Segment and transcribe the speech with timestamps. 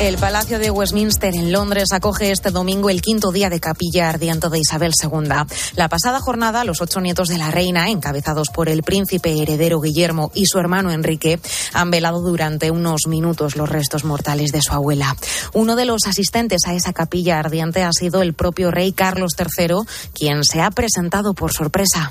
[0.00, 4.48] El Palacio de Westminster en Londres acoge este domingo el quinto día de capilla ardiente
[4.48, 5.28] de Isabel II.
[5.76, 10.32] La pasada jornada, los ocho nietos de la reina, encabezados por el príncipe heredero Guillermo
[10.34, 11.38] y su hermano Enrique,
[11.74, 15.14] han velado durante unos minutos los restos mortales de su abuela.
[15.52, 19.80] Uno de los asistentes a esa capilla ardiente ha sido el propio rey Carlos III,
[20.14, 22.10] quien se ha presentado por sorpresa.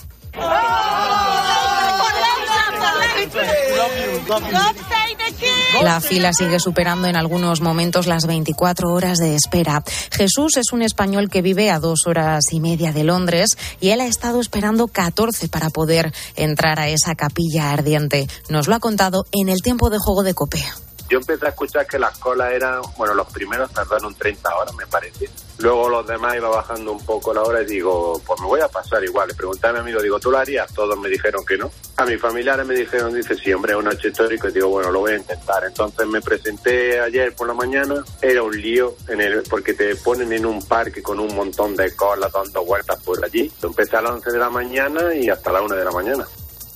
[5.81, 9.83] La fila sigue superando en algunos momentos las 24 horas de espera.
[10.11, 14.01] Jesús es un español que vive a dos horas y media de Londres y él
[14.01, 18.27] ha estado esperando 14 para poder entrar a esa capilla ardiente.
[18.49, 20.88] Nos lo ha contado en el tiempo de juego de Copea.
[21.09, 24.85] Yo empecé a escuchar que las colas eran, bueno, los primeros tardaron 30 horas, me
[24.85, 25.27] parece.
[25.57, 28.67] Luego los demás iba bajando un poco la hora y digo, pues me voy a
[28.67, 29.27] pasar igual.
[29.27, 30.71] Le pregunté a mi amigo, digo, ¿tú lo harías?
[30.73, 31.71] Todos me dijeron que no.
[31.97, 34.47] A mis familiares me dijeron, dice, sí, hombre, es un hecho histórico.
[34.47, 35.65] Y digo, bueno, lo voy a intentar.
[35.65, 38.03] Entonces me presenté ayer por la mañana.
[38.21, 41.93] Era un lío en el, porque te ponen en un parque con un montón de
[41.95, 43.51] colas dando vueltas por allí.
[43.61, 46.25] Empecé a las 11 de la mañana y hasta las 1 de la mañana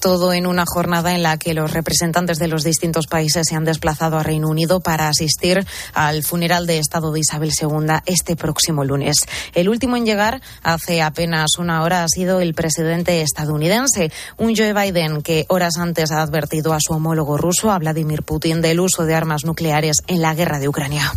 [0.03, 3.63] todo en una jornada en la que los representantes de los distintos países se han
[3.63, 8.83] desplazado a Reino Unido para asistir al funeral de Estado de Isabel II este próximo
[8.83, 9.25] lunes.
[9.53, 14.73] El último en llegar hace apenas una hora ha sido el presidente estadounidense, un Joe
[14.73, 19.05] Biden que horas antes ha advertido a su homólogo ruso, a Vladimir Putin, del uso
[19.05, 21.13] de armas nucleares en la guerra de Ucrania.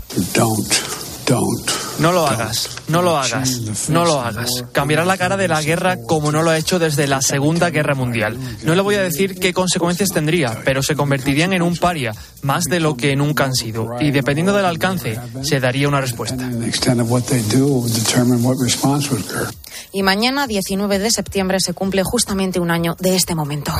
[1.98, 4.64] No lo hagas, no lo hagas, no lo hagas.
[4.72, 7.94] Cambiará la cara de la guerra como no lo ha hecho desde la Segunda Guerra
[7.94, 8.38] Mundial.
[8.62, 12.64] No le voy a decir qué consecuencias tendría, pero se convertirían en un paria, más
[12.64, 13.96] de lo que nunca han sido.
[14.00, 16.48] Y dependiendo del alcance, se daría una respuesta.
[19.92, 23.72] Y mañana, 19 de septiembre, se cumple justamente un año de este momento.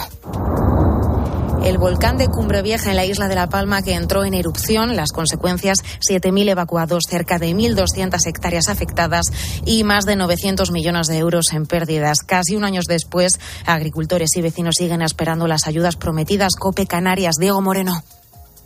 [1.67, 4.95] El volcán de Cumbre Vieja en la isla de La Palma que entró en erupción,
[4.95, 9.27] las consecuencias 7.000 evacuados, cerca de 1.200 hectáreas afectadas
[9.64, 12.20] y más de 900 millones de euros en pérdidas.
[12.20, 16.55] Casi un año después, agricultores y vecinos siguen esperando las ayudas prometidas.
[16.55, 18.01] Cope Canarias, Diego Moreno.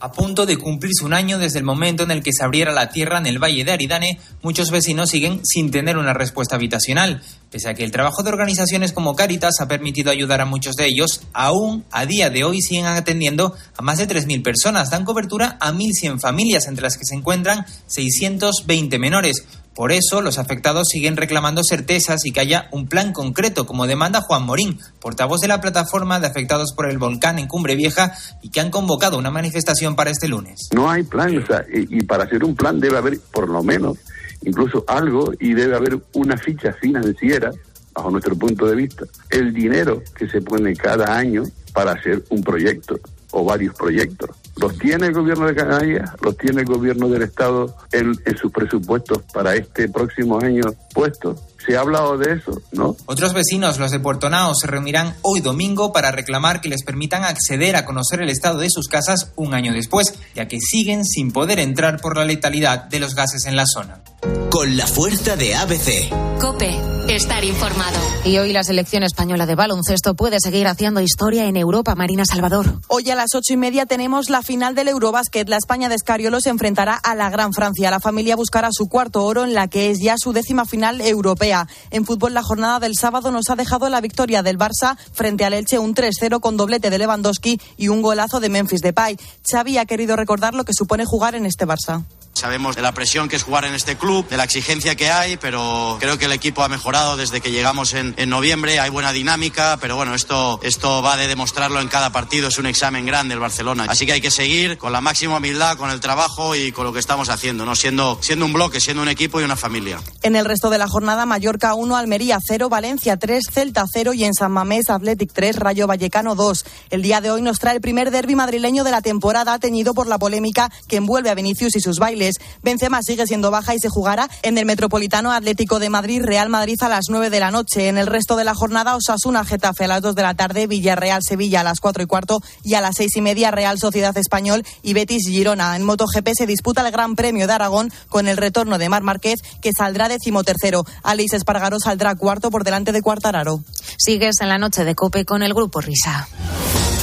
[0.02, 2.88] A punto de cumplirse un año desde el momento en el que se abriera la
[2.88, 7.20] tierra en el Valle de Aridane, muchos vecinos siguen sin tener una respuesta habitacional.
[7.50, 10.86] Pese a que el trabajo de organizaciones como Caritas ha permitido ayudar a muchos de
[10.86, 14.88] ellos, aún a día de hoy siguen atendiendo a más de 3.000 personas.
[14.88, 19.44] Dan cobertura a 1.100 familias, entre las que se encuentran 620 menores.
[19.74, 24.20] Por eso, los afectados siguen reclamando certezas y que haya un plan concreto, como demanda
[24.20, 28.50] Juan Morín, portavoz de la plataforma de afectados por el volcán en Cumbre Vieja y
[28.50, 30.68] que han convocado una manifestación para este lunes.
[30.74, 33.98] No hay plan, y, para hacer un plan debe haber por lo menos
[34.42, 37.50] incluso algo y debe haber una ficha financiera,
[37.92, 42.42] bajo nuestro punto de vista, el dinero que se pone cada año para hacer un
[42.42, 42.98] proyecto
[43.32, 44.30] o varios proyectos.
[44.56, 49.22] Los tiene el gobierno de Canarias, los tiene el gobierno del Estado en, sus presupuestos
[49.32, 50.64] para este próximo año
[50.94, 51.40] puestos.
[51.64, 52.60] ¿Se ha hablado de eso?
[52.72, 52.96] ¿No?
[53.06, 57.24] Otros vecinos, los de Puerto Nao, se reunirán hoy domingo para reclamar que les permitan
[57.24, 61.32] acceder a conocer el estado de sus casas un año después, ya que siguen sin
[61.32, 64.02] poder entrar por la letalidad de los gases en la zona.
[64.50, 66.10] Con la fuerza de ABC.
[66.40, 66.74] Cope,
[67.08, 67.98] estar informado.
[68.24, 72.80] Y hoy la selección española de baloncesto puede seguir haciendo historia en Europa, Marina Salvador.
[72.88, 75.48] Hoy a las ocho y media tenemos la final del Eurobásquet.
[75.48, 77.90] La España de Escariolo se enfrentará a la Gran Francia.
[77.90, 81.49] La familia buscará su cuarto oro en la que es ya su décima final europea.
[81.90, 85.54] En fútbol, la jornada del sábado nos ha dejado la victoria del Barça frente al
[85.54, 89.18] Elche, un 3-0 con doblete de Lewandowski y un golazo de Memphis Depay.
[89.50, 92.04] Xavi ha querido recordar lo que supone jugar en este Barça.
[92.40, 95.36] Sabemos de la presión que es jugar en este club, de la exigencia que hay,
[95.36, 98.80] pero creo que el equipo ha mejorado desde que llegamos en, noviembre.
[98.80, 102.48] Hay buena dinámica, pero bueno, esto, esto va de demostrarlo en cada partido.
[102.48, 103.84] Es un examen grande el Barcelona.
[103.88, 106.94] Así que hay que seguir con la máxima humildad, con el trabajo y con lo
[106.94, 107.76] que estamos haciendo, ¿no?
[107.76, 110.00] siendo, siendo un bloque, siendo un equipo y una familia.
[110.22, 114.24] En el resto de la jornada, Mallorca 1, Almería 0, Valencia 3, Celta 0 y
[114.24, 116.64] en San Mamés Athletic 3, Rayo Vallecano 2.
[116.88, 120.06] El día de hoy nos trae el primer derby madrileño de la temporada, teñido por
[120.06, 122.29] la polémica que envuelve a Vinicius y sus bailes.
[122.62, 126.76] Benzema sigue siendo baja y se jugará en el Metropolitano Atlético de Madrid, Real Madrid
[126.82, 127.88] a las 9 de la noche.
[127.88, 131.22] En el resto de la jornada, Osasuna, Getafe a las 2 de la tarde, Villarreal,
[131.22, 134.64] Sevilla a las 4 y cuarto y a las 6 y media, Real Sociedad Español
[134.82, 135.76] y Betis Girona.
[135.76, 139.40] En MotoGP se disputa el Gran Premio de Aragón con el retorno de Mar Márquez,
[139.60, 140.84] que saldrá decimotercero.
[141.02, 143.62] Alice Espargaro saldrá cuarto por delante de Cuartararo.
[143.98, 146.28] Sigues en la noche de Cope con el Grupo Risa.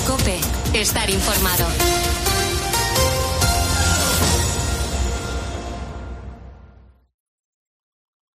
[0.05, 0.39] Cope,
[0.73, 1.65] estar informado.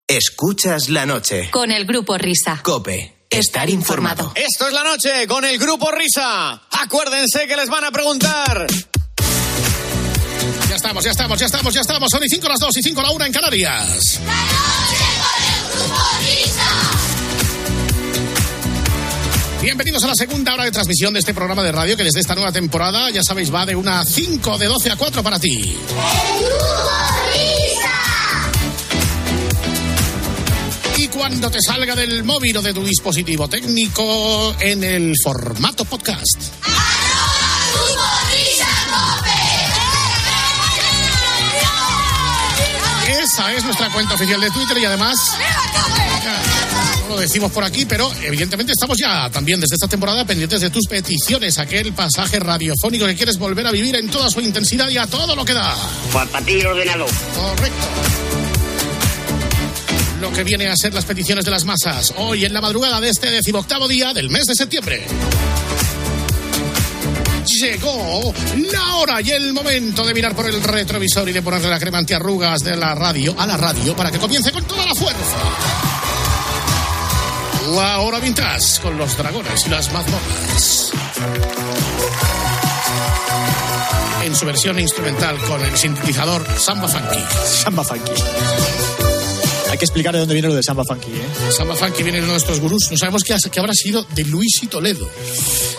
[0.08, 1.50] Escuchas la noche.
[1.50, 2.62] Con el Grupo Risa.
[2.62, 3.26] Cope.
[3.28, 4.32] estar informado.
[4.34, 6.62] Esto es la noche con el grupo Risa.
[6.70, 8.66] Acuérdense que les van a preguntar.
[10.66, 12.08] Ya estamos, ya estamos, ya estamos, ya estamos.
[12.10, 14.19] Son y 5 las 2 y 5 la 1 en Canarias.
[14.25, 16.72] La noche con el grupo Risa.
[19.61, 22.34] Bienvenidos a la segunda hora de transmisión de este programa de radio que desde esta
[22.34, 25.61] nueva temporada, ya sabéis, va de una 5, de 12 a 4 para ti.
[25.61, 27.27] El grupo
[31.08, 36.43] Y cuando te salga del móvil o de tu dispositivo técnico en el formato podcast.
[43.08, 45.19] Esa es nuestra cuenta oficial de Twitter y además
[47.08, 50.70] no lo decimos por aquí, pero evidentemente estamos ya también desde esta temporada pendientes de
[50.70, 54.99] tus peticiones, aquel pasaje radiofónico que quieres volver a vivir en toda su intensidad y
[54.99, 55.75] a todo lo que da.
[56.12, 57.06] Para ti ordenado.
[57.34, 58.18] Correcto.
[60.20, 63.09] Lo que viene a ser las peticiones de las masas, hoy en la madrugada de
[63.09, 65.06] este decimoctavo día del mes de septiembre.
[67.47, 68.35] Llegó
[68.73, 71.99] la hora y el momento de mirar por el retrovisor y de ponerle la crema
[71.99, 75.38] antiarrugas de la radio a la radio para que comience con toda la fuerza.
[77.76, 80.93] La hora vintage con los dragones y las mazmorras.
[84.25, 87.25] En su versión instrumental con el sintetizador Samba Funky.
[87.47, 89.07] Samba Funky.
[89.70, 91.53] Hay que explicar de dónde viene lo de Samba Funky, ¿eh?
[91.56, 92.88] Samba Funky viene de uno de nuestros gurús.
[92.91, 95.09] No sabemos qué, qué habrá sido de Luis y Toledo.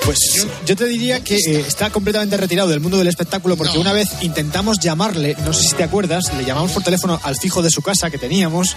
[0.06, 3.74] Pues yo, yo te diría que eh, está completamente retirado del mundo del espectáculo porque
[3.76, 3.82] No.
[3.82, 7.62] una vez intentamos llamarle, no sé si te acuerdas, le llamamos por teléfono al fijo
[7.64, 8.76] de su casa que teníamos.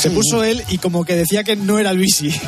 [0.00, 2.30] Se puso él y como que decía que no era Luisi.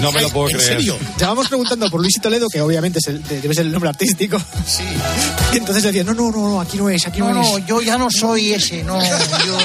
[0.00, 0.72] No me lo puedo ¿En creer.
[0.74, 0.98] serio?
[1.18, 3.88] Llamamos preguntando por Luis y Toledo, que obviamente es el- de- debe ser el nombre
[3.90, 4.38] artístico.
[4.66, 4.82] Sí.
[5.52, 7.48] Y entonces decía, no, no, no, no, aquí no es, aquí no, No, es.
[7.48, 9.02] no, yo ya no soy ese, no.
[9.02, 9.58] Yo...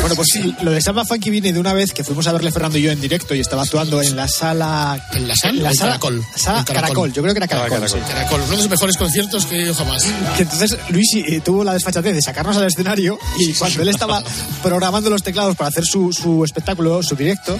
[0.00, 2.50] Bueno, pues sí, lo de Samba Funky viene de una vez que fuimos a verle
[2.50, 4.98] Fernando y yo en directo y estaba actuando en la sala...
[5.12, 5.62] ¿En la sala?
[5.62, 6.24] la ¿En sala Caracol?
[6.34, 6.82] sala En Caracol.
[6.88, 7.12] Caracol.
[7.12, 7.78] yo creo que era Caracol.
[7.80, 8.00] Caracol.
[8.00, 8.06] sí.
[8.12, 10.04] Caracol, uno de los mejores conciertos que he ido jamás.
[10.36, 14.22] Que entonces Luis eh, tuvo la desfachatez de sacarnos al escenario y cuando él estaba
[14.62, 17.58] programando los teclados para hacer su, su espectáculo, su directo,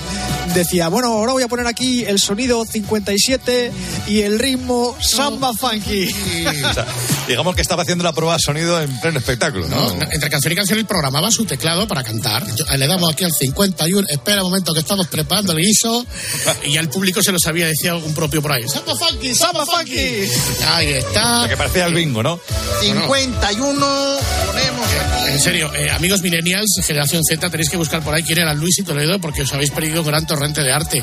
[0.54, 3.72] decía, bueno, ahora voy a poner aquí el sonido 57
[4.08, 6.08] y el ritmo samba funky.
[6.08, 6.86] O sea,
[7.28, 9.76] digamos que estaba haciendo la prueba de sonido en pleno espectáculo, ¿no?
[9.94, 12.44] No, entre canción y canción él programaba su teclado para cantar.
[12.56, 16.04] Yo- le damos aquí al 51, espera un momento que estamos preparando el guiso
[16.64, 18.68] y ya el público se lo sabía, decía un propio por ahí.
[18.68, 20.28] ¡Samba funky, samba funky!
[20.66, 21.40] Ahí O está.
[21.40, 22.40] sea, que parecía el bingo, ¿no?
[22.80, 25.32] 51, ponemos aquí.
[25.32, 28.78] En serio, eh, amigos millennials, generación Z, tenéis que buscar por ahí quién era Luis
[28.78, 31.02] y Toledo porque os habéis perdido un gran torrente de arte.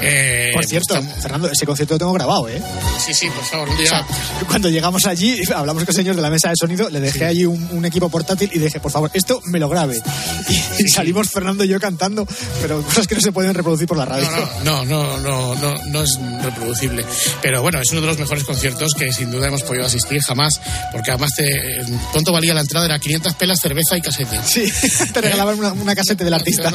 [0.00, 2.62] Eh, Por cierto, Fernando, ese concierto lo tengo grabado, ¿eh?
[3.04, 3.88] Sí, sí, por favor, un O día.
[3.88, 4.06] sea,
[4.48, 7.44] cuando llegamos allí, hablamos con el señor de la mesa de sonido, le dejé allí
[7.44, 10.00] un, un equipo portátil y dije, por favor, esto me lo grabe.
[10.48, 12.26] Y, y salimos Fernando y yo cantando,
[12.60, 14.28] pero cosas que no se pueden reproducir por la radio.
[14.64, 17.04] No, no, no, no, no, no es reproducible.
[17.42, 20.60] Pero bueno, es uno de los mejores conciertos que sin duda hemos podido asistir jamás,
[20.92, 21.44] porque además te,
[22.12, 22.86] ¿cuánto valía la entrada?
[22.86, 24.40] Era 500 pelas, cerveza y casete.
[24.44, 24.72] Sí,
[25.12, 26.70] te regalaban una, una casete del artista.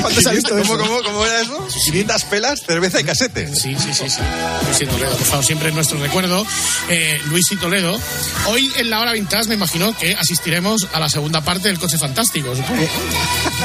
[0.00, 1.66] ¿Cuánto se ha visto ¿Cómo, cómo, cómo era eso?
[1.86, 3.54] 500 pelas, cerveza y casete.
[3.54, 4.20] Sí, sí, sí, sí.
[4.66, 6.46] Luis y Toledo, por favor, siempre en nuestro recuerdo.
[6.88, 7.98] Eh, Luis y Toledo.
[8.46, 11.98] Hoy en la hora vintage me imagino que asistiremos a la segunda parte del coche
[11.98, 12.86] fantástico, supongo.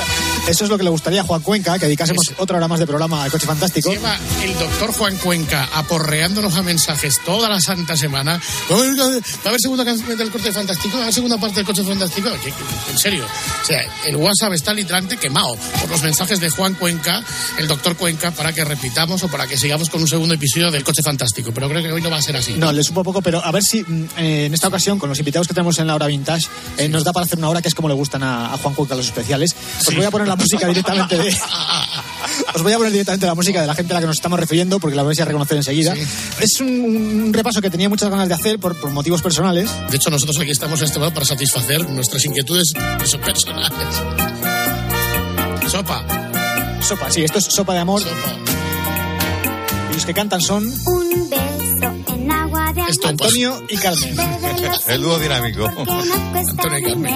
[0.47, 2.88] Eso es lo que le gustaría a Juan Cuenca, que dedicásemos otra hora más de
[2.88, 3.91] programa al coche fantástico.
[3.91, 8.41] Lleva el doctor Juan Cuenca aporreándonos a mensajes toda la santa semana.
[8.69, 9.12] Oiga, Va
[9.45, 12.29] a haber segunda canción del coche fantástico, va a haber segunda parte del coche fantástico.
[12.43, 13.25] ¿Qué- qué- En serio.
[13.25, 17.24] O sea, el WhatsApp está literalmente quemado por los mensajes de Juan Cuenca,
[17.57, 20.83] el doctor Cuenca, para que repitamos o para que sigamos con un segundo episodio del
[20.83, 21.51] coche fantástico.
[21.53, 22.53] Pero creo que hoy no va a ser así.
[22.53, 25.19] No, le supo poco, pero a ver si mm, eh, en esta ocasión, con los
[25.19, 27.67] invitados que tenemos en la hora vintage, eh, nos da para hacer una hora que
[27.67, 29.55] es como le gustan a, a Juan Cuenca los especiales.
[29.88, 31.29] Os voy a poner la música directamente de.
[32.55, 34.39] Os voy a poner directamente la música de la gente a la que nos estamos
[34.39, 35.93] refiriendo, porque la vais a reconocer enseguida.
[36.39, 36.67] Es un,
[37.25, 39.69] un repaso que tenía muchas ganas de hacer por, por motivos personales.
[39.89, 42.73] De hecho, nosotros aquí estamos en este momento para satisfacer nuestras inquietudes
[43.03, 43.71] eso, personales.
[45.67, 46.03] Sopa.
[46.81, 48.01] Sopa, sí, esto es sopa de amor.
[48.01, 48.35] Sopa.
[49.89, 54.15] Y los que cantan son Un beso en agua de Esto, pues, Antonio y Carmen.
[54.88, 55.69] El dúo dinámico.
[55.69, 57.15] que Antonio y Carmen.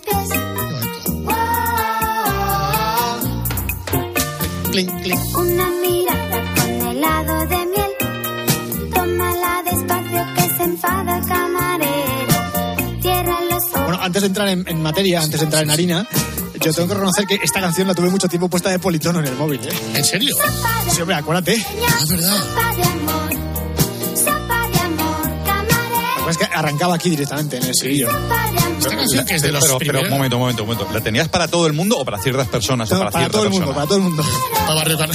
[0.00, 0.28] Pies.
[4.74, 5.38] clink, clink.
[5.38, 8.90] Una mirada con helado de miel.
[8.92, 13.00] Tómala despacio que se enfada el camarero.
[13.00, 13.84] Cierra los ojos.
[13.84, 16.08] Bueno, antes de entrar en, en materia, antes de entrar en harina,
[16.60, 19.26] yo tengo que reconocer que esta canción la tuve mucho tiempo puesta de politono en
[19.26, 19.60] el móvil.
[19.64, 19.72] ¿eh?
[19.94, 20.34] ¿En serio?
[20.90, 21.64] Sí, hombre, acuérdate.
[21.88, 22.36] Ah, verdad.
[22.36, 23.30] Amor,
[25.46, 26.24] camarero.
[26.24, 28.08] Pues es que arrancaba aquí directamente en el estribillo.
[28.84, 30.92] Esta canción que es de los pero, pero, primeros- un momento, un momento, un momento.
[30.94, 33.38] ¿La tenías para todo el mundo o para ciertas personas o No, para, para cierta
[33.38, 33.66] todo el persona?
[33.66, 34.22] mundo, para todo el mundo.
[34.66, 35.10] Para Barrio Car-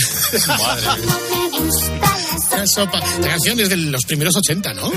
[2.58, 3.00] La sopa.
[3.22, 4.92] La canción es de los primeros 80, ¿no?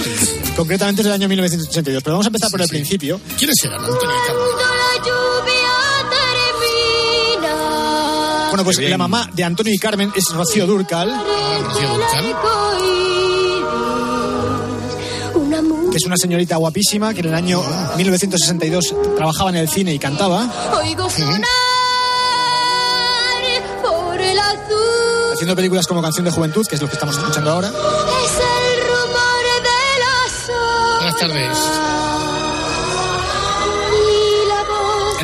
[0.56, 2.02] Concretamente es del año 1982.
[2.02, 3.20] Pero vamos a empezar por el principio.
[3.38, 3.80] ¿Quiénes eran?
[8.50, 11.08] Bueno, pues la mamá de Antonio y Carmen es Rocío Durcal,
[11.64, 12.36] Rocío Dúrcal.
[15.92, 17.62] Que es una señorita guapísima que en el año
[17.96, 20.50] 1962 trabajaba en el cine y cantaba,
[20.82, 21.42] Oigo sonar
[23.82, 25.32] por el azul.
[25.34, 27.68] haciendo películas como Canción de Juventud, que es lo que estamos escuchando ahora.
[27.68, 29.70] Es el rumor de
[30.00, 31.91] las Buenas tardes.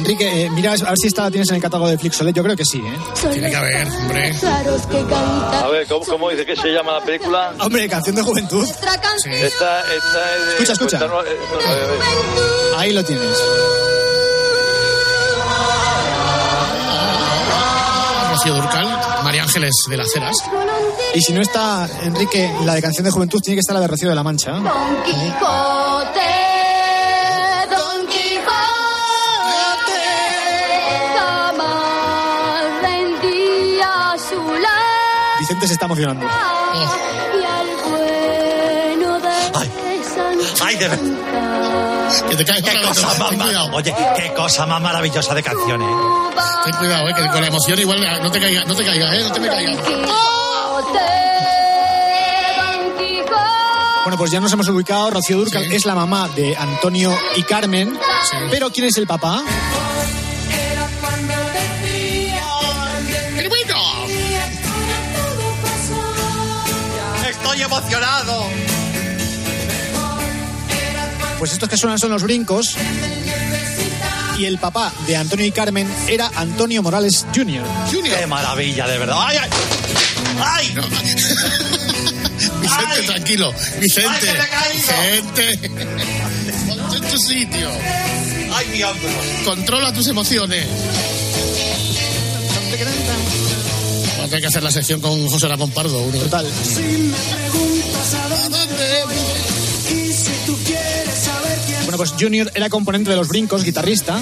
[0.08, 2.34] Enrique, eh, mira a ver si esta la tienes en el catálogo de Flixolet.
[2.34, 2.96] Yo creo que sí, ¿eh?
[3.30, 4.34] Tiene que haber, hombre.
[4.42, 7.52] A ver, ¿cómo, cómo dice que se llama la película?
[7.60, 8.60] Hombre, Canción de Juventud.
[8.60, 9.34] Nuestra canción.
[9.34, 10.52] Esta, esta es de...
[10.52, 10.98] Escucha, escucha.
[10.98, 11.98] Cuéntanos, eh, no, a ver, a ver.
[12.78, 13.36] Ahí lo tienes.
[18.30, 19.00] Rocío Durcal.
[19.24, 20.36] María Ángeles de las Heras.
[21.14, 23.88] Y si no está, Enrique, la de Canción de Juventud, tiene que estar la de
[23.88, 24.52] Rocío de la Mancha.
[24.52, 26.37] Don Quijote,
[35.40, 36.24] Vicente se está emocionando.
[36.26, 36.28] y
[37.44, 41.00] al bueno de Sancho Ay, de ver-
[42.28, 43.70] Que te caes Qué cosa más cuidado.
[43.72, 45.88] Oye, qué cosa más maravillosa de canciones.
[46.64, 49.22] Ten cuidado, eh, que con la emoción igual no te caiga, no te caiga, eh,
[49.22, 49.72] no te me caiga.
[49.72, 50.98] Quijote,
[52.56, 53.34] Don Quijote.
[54.04, 55.10] Bueno, pues ya nos hemos ubicado.
[55.10, 57.96] Rocío Durcal es la mamá de Antonio y Carmen.
[58.50, 59.42] Pero ¿quién es el papá?
[67.88, 68.44] Emocionado.
[71.38, 72.74] Pues estos que suenan son los brincos.
[74.38, 77.64] Y el papá de Antonio y Carmen era Antonio Morales Jr.
[77.90, 79.16] Qué maravilla, de verdad.
[79.18, 79.50] ¡Ay, ay!
[80.40, 80.74] ¡Ay!
[82.60, 83.06] Vicente, Ay.
[83.06, 83.54] tranquilo.
[83.80, 84.10] Vicente.
[84.10, 84.82] Ay,
[85.34, 85.56] que me.
[85.56, 85.70] Vicente.
[86.68, 87.70] Ponte en tu sitio.
[88.54, 89.08] ¡Ay, mi hombro!
[89.44, 90.66] Controla tus emociones.
[94.10, 95.98] Vamos a tener que hacer la sección con José Ramón Pardo.
[96.02, 96.18] Uno.
[96.18, 96.46] Total.
[101.84, 104.20] Bueno, pues Junior era componente de los brincos, guitarrista.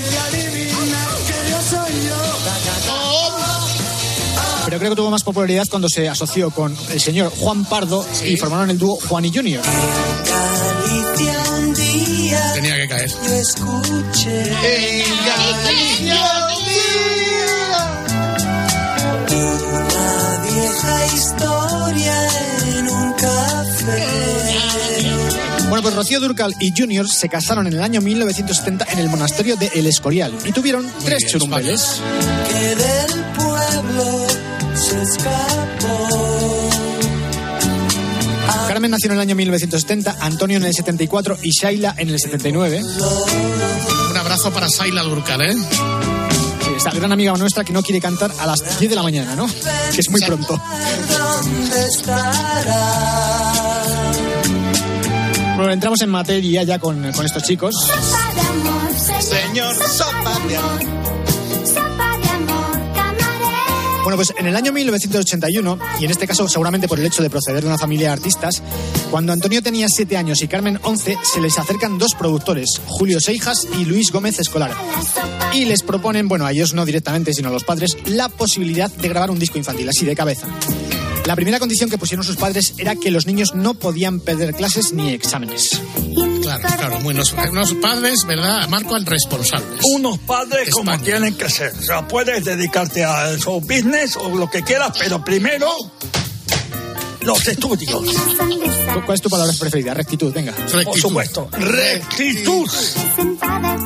[4.64, 8.36] Pero creo que tuvo más popularidad cuando se asoció con el señor Juan Pardo y
[8.36, 9.62] formaron el dúo Juan y Junior.
[12.54, 13.10] Tenía que caer.
[25.68, 29.56] Bueno, pues Rocío Durcal y Junior se casaron en el año 1970 en el monasterio
[29.56, 32.00] de El Escorial y tuvieron tres bien, churumbeles.
[38.68, 42.82] Carmen nació en el año 1970, Antonio en el 74 y Shaila en el 79.
[44.10, 45.54] Un abrazo para Saila Durcal, ¿eh?
[45.54, 49.34] Sí, Esta gran amiga nuestra que no quiere cantar a las 10 de la mañana,
[49.34, 49.46] ¿no?
[49.46, 50.60] Que es muy pronto.
[55.56, 57.74] Bueno, entramos en materia ya con, con estos chicos.
[57.74, 60.80] Sopa de amor, Señor, sopa de amor.
[61.64, 64.02] sopa de amor, camarero.
[64.02, 67.30] Bueno, pues en el año 1981, y en este caso seguramente por el hecho de
[67.30, 68.62] proceder de una familia de artistas,
[69.10, 73.66] cuando Antonio tenía 7 años y Carmen 11, se les acercan dos productores, Julio Seijas
[73.80, 74.72] y Luis Gómez Escolar.
[75.54, 79.08] Y les proponen, bueno, a ellos no directamente, sino a los padres, la posibilidad de
[79.08, 80.48] grabar un disco infantil, así de cabeza.
[81.26, 84.92] La primera condición que pusieron sus padres era que los niños no podían perder clases
[84.92, 85.70] ni exámenes.
[86.42, 86.98] Claro, claro.
[87.00, 88.68] Buenos, unos padres, ¿verdad?
[88.68, 89.80] Marco responsables.
[89.82, 91.72] Unos padres como tienen que ser.
[91.76, 95.68] O sea, puedes dedicarte al show business o lo que quieras, pero primero
[97.22, 97.90] los estudios.
[97.92, 99.94] ¿Cu- ¿Cuál es tu palabra preferida?
[99.94, 100.52] Rectitud, venga.
[100.84, 101.48] Por supuesto.
[101.58, 102.70] Rectitud.
[103.16, 103.76] Sentada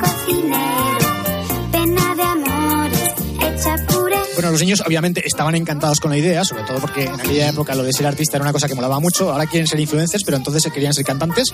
[4.41, 7.75] Bueno, los niños obviamente estaban encantados con la idea, sobre todo porque en aquella época
[7.75, 9.31] lo de ser artista era una cosa que molaba mucho.
[9.31, 11.49] Ahora quieren ser influencers, pero entonces se querían ser cantantes.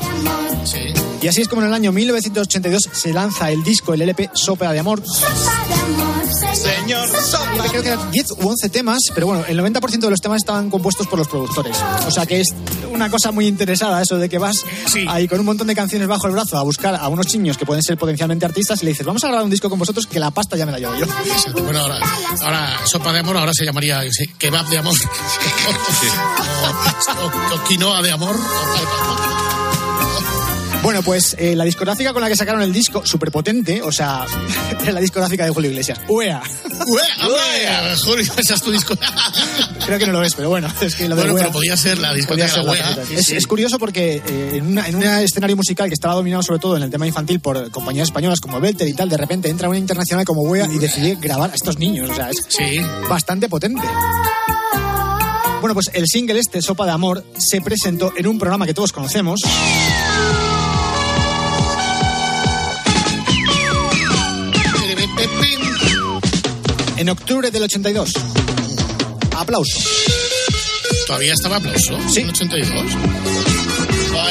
[0.62, 0.95] Sí.
[1.21, 4.73] Y así es como en el año 1982 se lanza el disco, el LP Sopa
[4.73, 5.02] de Amor.
[6.55, 7.69] Señor, sopa.
[7.71, 10.71] Creo que eran 10 u 11 temas, pero bueno, el 90% de los temas estaban
[10.71, 11.76] compuestos por los productores.
[12.07, 12.55] O sea que es
[12.93, 14.64] una cosa muy interesada eso de que vas
[15.09, 17.66] ahí con un montón de canciones bajo el brazo a buscar a unos niños que
[17.66, 20.19] pueden ser potencialmente artistas y le dices, vamos a grabar un disco con vosotros que
[20.19, 21.07] la pasta ya me la llevo yo.
[21.62, 21.99] Bueno, ahora,
[22.43, 24.00] ahora sopa de amor, ahora se llamaría
[24.38, 24.95] kebab de amor.
[27.21, 28.37] o, o- o quinoa de amor.
[30.87, 34.25] Bueno, pues eh, la discográfica con la que sacaron el disco, súper potente, o sea,
[34.87, 35.99] es la discográfica de Julio Iglesias.
[36.07, 36.40] UEA.
[36.87, 37.26] ¡Uea!
[37.28, 37.97] ¡Uea!
[38.05, 38.95] Julio, esa es tu disco.
[39.85, 41.76] Creo que no lo es, pero bueno, es que lo de Bueno, UEA pero podía
[41.76, 43.02] ser la ser de la.
[43.02, 43.37] Es, Sí, sí.
[43.37, 46.76] es curioso porque eh, en, una- en un escenario musical que estaba dominado sobre todo
[46.76, 49.78] en el tema infantil por compañías españolas como Belter y tal, de repente entra una
[49.78, 52.11] internacional como UEA y decide grabar a estos niños.
[52.11, 52.47] O sea, es
[53.11, 53.83] bastante potente.
[55.61, 58.93] Bueno, pues el single este, Sopa de Amor, se presentó en un programa que todos
[58.93, 59.40] conocemos.
[66.97, 68.12] En octubre del 82.
[69.37, 69.79] Aplauso.
[71.07, 71.99] ¿Todavía estaba aplauso?
[72.09, 72.21] Sí.
[72.21, 72.71] ¿En 82?
[72.71, 72.93] Bye,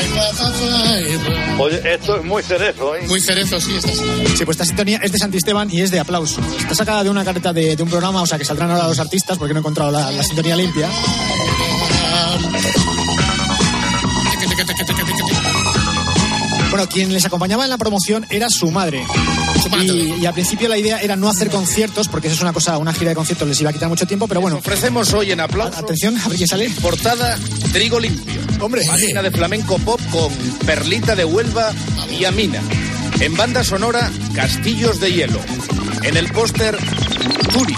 [0.09, 1.61] bye, bye, bye.
[1.63, 3.05] Oye, esto es muy cerezo, ¿eh?
[3.07, 3.95] Muy cerezo, sí, estás.
[4.37, 6.41] Sí, pues esta sintonía es de Santi Esteban y es de aplauso.
[6.59, 8.99] Está sacada de una careta de, de un programa, o sea que saldrán ahora los
[8.99, 10.89] artistas porque no he encontrado la, la sintonía limpia.
[16.71, 19.05] Bueno, quien les acompañaba en la promoción era su madre.
[19.81, 22.77] Y, y al principio la idea era no hacer conciertos, porque eso es una cosa,
[22.77, 24.57] una gira de conciertos les iba a quitar mucho tiempo, pero bueno.
[24.57, 25.77] Ofrecemos hoy en aplauso.
[25.79, 26.69] Atención, a ver quién sale.
[26.81, 27.37] Portada
[27.73, 28.41] Trigo Limpio.
[28.61, 28.83] Hombre.
[28.85, 30.31] Página de flamenco pop con
[30.65, 31.71] Perlita de Huelva
[32.09, 32.61] y Amina.
[33.19, 35.39] En banda sonora, Castillos de Hielo.
[36.03, 36.77] En el póster,
[37.51, 37.75] Turi.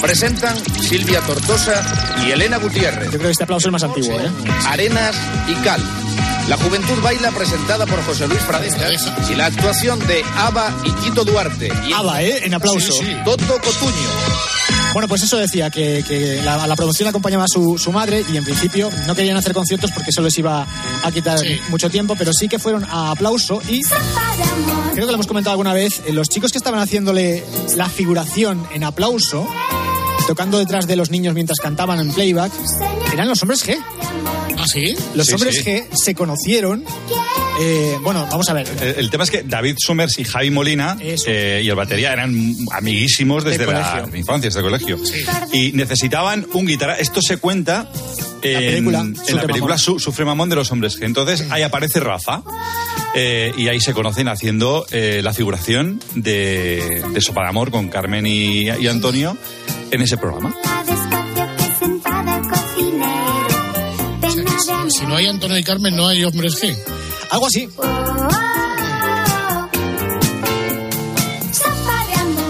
[0.00, 1.82] Presentan Silvia Tortosa
[2.26, 3.06] y Elena Gutiérrez.
[3.06, 4.30] Yo creo que este aplauso es más antiguo, ¿eh?
[4.66, 5.14] Arenas
[5.48, 5.80] y Cal.
[6.48, 8.88] La Juventud Baila presentada por José Luis Pradesta
[9.30, 11.72] y la actuación de Ava y Tito Duarte.
[11.88, 12.44] Y Ava, ¿eh?
[12.44, 12.92] En aplauso.
[13.24, 14.08] Toto Cotuño.
[14.92, 18.36] Bueno, pues eso decía, que, que la, a la promoción acompañaba su, su madre y
[18.36, 20.66] en principio no querían hacer conciertos porque eso les iba
[21.02, 21.38] a quitar
[21.70, 23.80] mucho tiempo, pero sí que fueron a aplauso y
[24.92, 27.42] creo que lo hemos comentado alguna vez, eh, los chicos que estaban haciéndole
[27.74, 29.48] la figuración en aplauso,
[30.26, 32.52] tocando detrás de los niños mientras cantaban en playback,
[33.12, 33.76] eran los hombres G.
[34.58, 34.94] ¿Ah, sí?
[35.14, 35.62] Los Sí, hombres sí.
[35.70, 36.84] G se conocieron.
[37.60, 38.68] eh, bueno, vamos a ver.
[38.80, 42.54] El, el tema es que David Summers y Javi Molina eh, y el batería eran
[42.72, 44.98] amiguísimos desde De la infancia, desde el colegio.
[45.52, 46.94] Y necesitaban un guitarra.
[46.98, 47.90] Esto se cuenta
[48.42, 49.78] en, película, en Sufre la película Mamón.
[49.78, 51.04] Su- Sufre Mamón de los Hombres G.
[51.06, 52.42] Entonces ahí aparece Rafa
[53.14, 57.88] eh, y ahí se conocen haciendo eh, la figuración de, de Sopa de Amor con
[57.88, 59.36] Carmen y, y Antonio
[59.90, 60.54] en ese programa.
[64.88, 66.76] Si no hay Antonio y Carmen, no hay hombres G.
[67.30, 67.68] Algo así.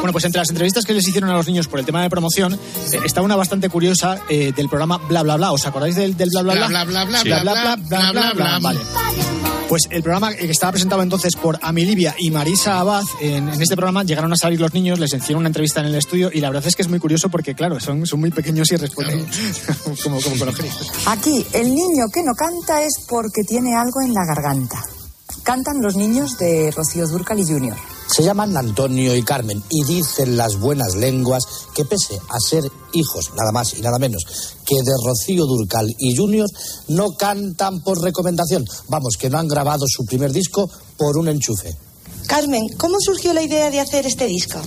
[0.01, 2.11] Bueno, pues entre las entrevistas que les hicieron a los niños por el tema de
[2.11, 2.59] promoción, eh,
[3.05, 5.53] está una bastante curiosa eh, del programa Bla Bla Bla.
[5.53, 6.67] ¿Os acordáis del, del Bla Bla Bla?
[6.69, 7.29] Bla, bla, bla, Sí.
[7.29, 8.59] bla, bla, bla, bla, bla, bla.
[8.59, 8.81] Vale.
[9.73, 13.75] Pues el programa que estaba presentado entonces por Amilivia y Marisa Abad, en, en este
[13.75, 16.51] programa llegaron a salir los niños, les hicieron una entrevista en el estudio y la
[16.51, 19.27] verdad es que es muy curioso porque, claro, son, son muy pequeños y responden
[20.03, 21.07] como, como con los.
[21.07, 24.77] Aquí, el niño que no canta es porque tiene algo en la garganta.
[25.43, 27.77] Cantan los niños de Rocío Durcal y Junior.
[28.07, 31.43] Se llaman Antonio y Carmen y dicen las buenas lenguas
[31.75, 34.23] que pese a ser hijos, nada más y nada menos,
[34.65, 36.49] que de Rocío Durcal y Junior,
[36.89, 38.65] no cantan por recomendación.
[38.89, 41.77] Vamos, que no han grabado su primer disco por un enchufe.
[42.27, 44.61] Carmen, ¿cómo surgió la idea de hacer este disco?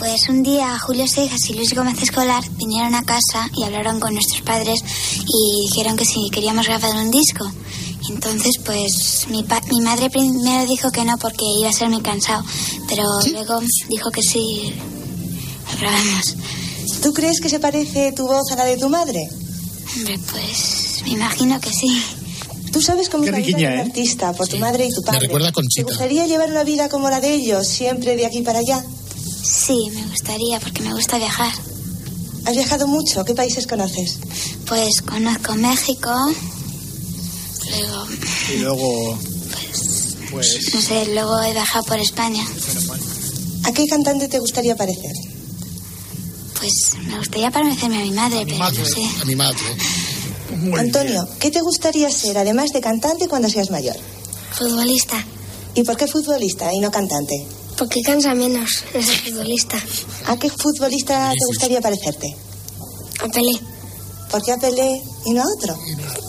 [0.00, 4.14] Pues un día Julio Seijas y Luis Gómez Escolar vinieron a casa y hablaron con
[4.14, 4.80] nuestros padres
[5.26, 7.44] y dijeron que si queríamos grabar un disco.
[8.08, 12.00] Entonces, pues mi, pa- mi madre primero dijo que no porque iba a ser muy
[12.02, 12.42] cansado,
[12.88, 14.72] pero luego dijo que sí.
[15.74, 16.34] Lo grabamos.
[17.02, 19.28] ¿Tú crees que se parece tu voz a la de tu madre?
[19.96, 22.02] Hombre, pues me imagino que sí.
[22.72, 23.84] Tú sabes cómo es la vida riquiña, de un ¿eh?
[23.86, 25.20] artista, por tu madre y tu padre.
[25.20, 25.82] recuerda a ¿Te Conchita.
[25.88, 28.84] gustaría llevar una vida como la de ellos, siempre de aquí para allá?
[29.42, 31.52] Sí, me gustaría porque me gusta viajar.
[32.46, 33.24] ¿Has viajado mucho?
[33.24, 34.18] ¿Qué países conoces?
[34.66, 36.10] Pues conozco México,
[37.80, 38.06] luego,
[38.52, 39.18] Y luego,
[40.30, 42.44] pues, no sé, luego he viajado por España.
[43.64, 45.12] ¿A qué cantante te gustaría parecer?
[46.58, 49.02] Pues me gustaría parecerme a mi madre, pero no sé.
[49.22, 49.58] A mi madre.
[50.78, 53.96] Antonio, ¿qué te gustaría ser, además de cantante, cuando seas mayor?
[54.52, 55.24] Futbolista.
[55.74, 57.46] ¿Y por qué futbolista y no cantante?
[57.78, 59.82] Porque cansa menos ser futbolista.
[60.26, 62.36] ¿A qué futbolista te gustaría parecerte?
[63.20, 63.69] A Pelé.
[64.30, 65.76] ¿Por qué a Pelé y no a otro?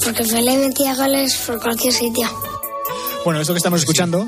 [0.04, 2.28] Porque Pelé metía goles por cualquier sitio.
[3.24, 4.26] Bueno, esto que estamos escuchando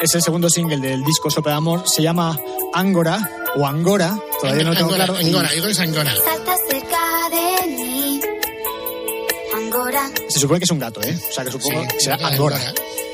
[0.00, 1.82] es el segundo single del disco Sopa de Amor.
[1.86, 2.38] Se llama
[2.72, 4.18] Angora o Angora.
[4.40, 5.26] Todavía no lo tengo Angora, claro.
[5.26, 6.14] Angora, yo creo que es Angora.
[6.16, 8.20] Salta cerca de mí.
[9.54, 11.18] Angora, Se supone que es un gato, ¿eh?
[11.28, 12.58] O sea, que supongo que será Angora.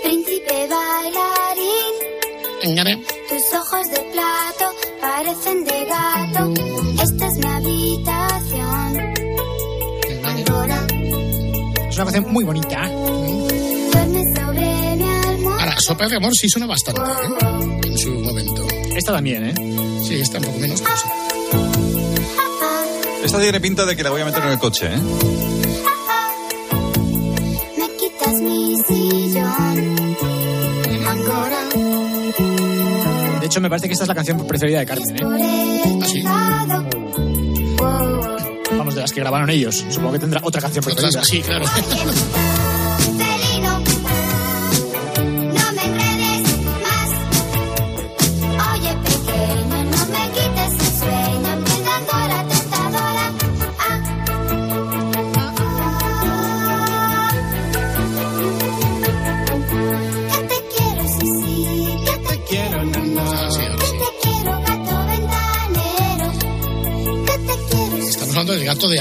[0.05, 1.95] príncipe bailarín.
[2.65, 2.99] Angora.
[3.29, 7.03] Tus ojos de plato parecen de gato.
[7.03, 8.16] Esta es mi habitación.
[11.89, 12.83] Es una canción muy bonita.
[12.83, 13.17] almohada.
[15.63, 17.85] Ahora, Sopa de amor sí suena bastante, ¿eh?
[17.87, 18.67] En su momento.
[18.95, 19.55] Esta también, ¿eh?
[20.07, 20.81] Sí, esta un poco menos.
[20.83, 21.09] pero sí.
[23.25, 24.99] Esta tiene pinta de que la voy a meter en el coche, ¿eh?
[27.79, 29.97] Me quitas mi sillón.
[33.41, 35.21] De hecho, me parece que esta es la canción preferida de Carmen, ¿eh?
[36.03, 36.23] ¿Ah, sí?
[38.73, 39.85] Vamos, de las que grabaron ellos.
[39.91, 41.23] Supongo que tendrá otra canción preferida.
[41.23, 41.65] Sí, claro.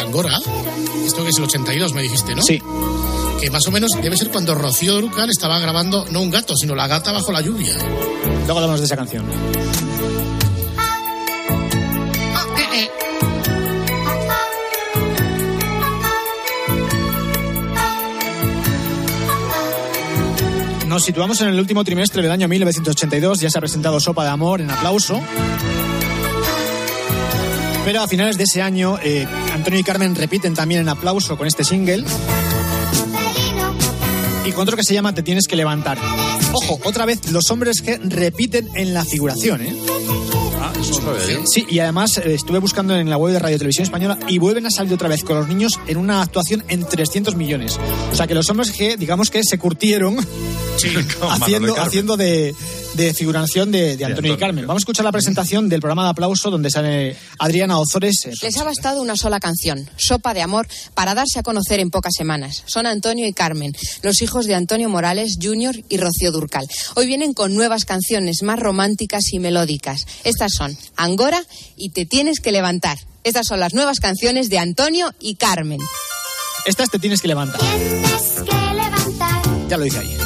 [0.06, 0.38] Angora.
[1.06, 2.42] Esto que es el 82, me dijiste, ¿no?
[2.42, 2.62] Sí.
[3.40, 6.76] Que más o menos debe ser cuando Rocío Durcal estaba grabando no un gato, sino
[6.76, 7.76] la gata bajo la lluvia.
[8.46, 9.26] Luego hablamos de esa canción.
[20.88, 23.42] Nos situamos en el último trimestre del año 1982.
[23.42, 25.20] Ya se ha presentado Sopa de Amor en aplauso.
[27.86, 31.46] Pero a finales de ese año, eh, Antonio y Carmen repiten también en aplauso con
[31.46, 32.04] este single.
[34.44, 36.00] Y con otro que se llama Te tienes que levantar.
[36.52, 39.76] Ojo, otra vez los hombres que repiten en la figuración, ¿eh?
[40.60, 41.46] Ah, eso no lo sabía yo.
[41.46, 44.66] Sí, y además eh, estuve buscando en la web de Radio Televisión Española y vuelven
[44.66, 47.80] a salir otra vez con los niños en una actuación en 300 millones.
[48.12, 50.88] O sea que los hombres que, digamos que se curtieron y
[51.30, 52.56] haciendo, haciendo de,
[52.96, 54.66] de figuración de, de Antonio y Carmen.
[54.68, 58.26] Vamos a escuchar la presentación del programa de aplauso donde sale Adriana Ozores.
[58.26, 61.90] eh, Les ha bastado una sola canción, Sopa de Amor, para darse a conocer en
[61.90, 62.64] pocas semanas.
[62.66, 65.76] Son Antonio y Carmen, los hijos de Antonio Morales Jr.
[65.90, 66.66] y Rocío Durcal.
[66.96, 70.06] Hoy vienen con nuevas canciones más románticas y melódicas.
[70.24, 71.44] Estas son Angora
[71.76, 72.98] y Te tienes que levantar.
[73.24, 75.80] Estas son las nuevas canciones de Antonio y Carmen.
[76.66, 77.60] Estas te tienes que levantar.
[77.60, 79.68] Tienes que levantar.
[79.70, 80.18] Ya lo dice ahí.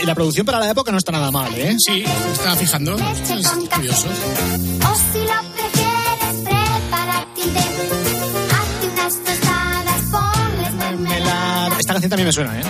[0.00, 1.76] Oye, la producción para la época no está nada mal, ¿eh?
[1.78, 2.96] Sí, me estaba fijando.
[2.96, 4.08] Es curioso.
[4.08, 7.60] O si lo prefieres, prepárate un té.
[8.50, 11.76] Hazte unas tostadas, ponles mermelada.
[11.78, 12.64] Esta canción también me suena, ¿eh?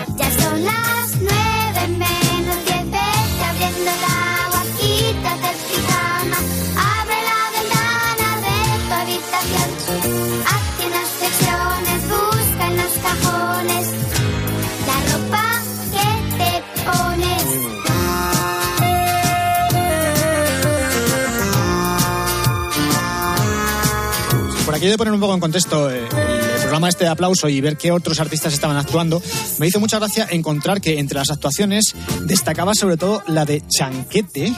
[24.80, 27.76] Aquello de poner un poco en contexto eh, el programa este de aplauso y ver
[27.76, 29.22] qué otros artistas estaban actuando,
[29.58, 34.54] me hizo mucha gracia encontrar que entre las actuaciones destacaba sobre todo la de Chanquete,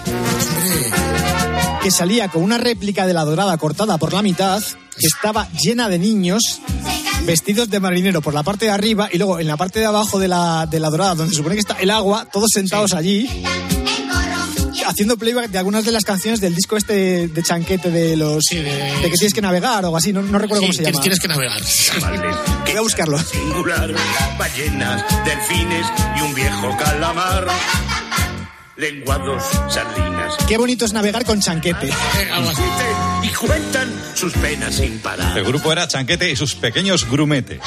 [1.83, 5.89] que salía con una réplica de la dorada cortada por la mitad, que estaba llena
[5.89, 6.61] de niños
[7.27, 10.21] vestidos de marinero por la parte de arriba y luego en la parte de abajo
[10.21, 13.29] de la, de la dorada, donde se supone que está el agua, todos sentados allí
[14.85, 18.99] haciendo playback de algunas de las canciones del disco este de Chanquete de los de,
[19.03, 21.01] que tienes que navegar o algo así, no, no recuerdo cómo se llama.
[21.01, 21.61] Tienes que navegar.
[22.65, 23.19] Voy a buscarlo.
[23.19, 23.95] Singular,
[24.39, 25.87] ballenas, delfines
[26.19, 27.47] y un viejo calamar.
[28.77, 30.35] Lenguados, sardinas.
[30.49, 31.91] Qué bonito es navegar con Chanquete.
[33.23, 35.37] Y cuentan sus penas sin parar.
[35.37, 37.61] El grupo era Chanquete y sus pequeños grumetes.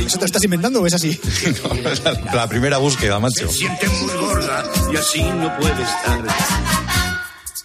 [0.00, 1.18] ¿Eso te lo estás inventando o es así?
[1.82, 3.48] No, es la, la primera búsqueda, macho.
[3.50, 6.22] Siente muy gorda y así no puede estar.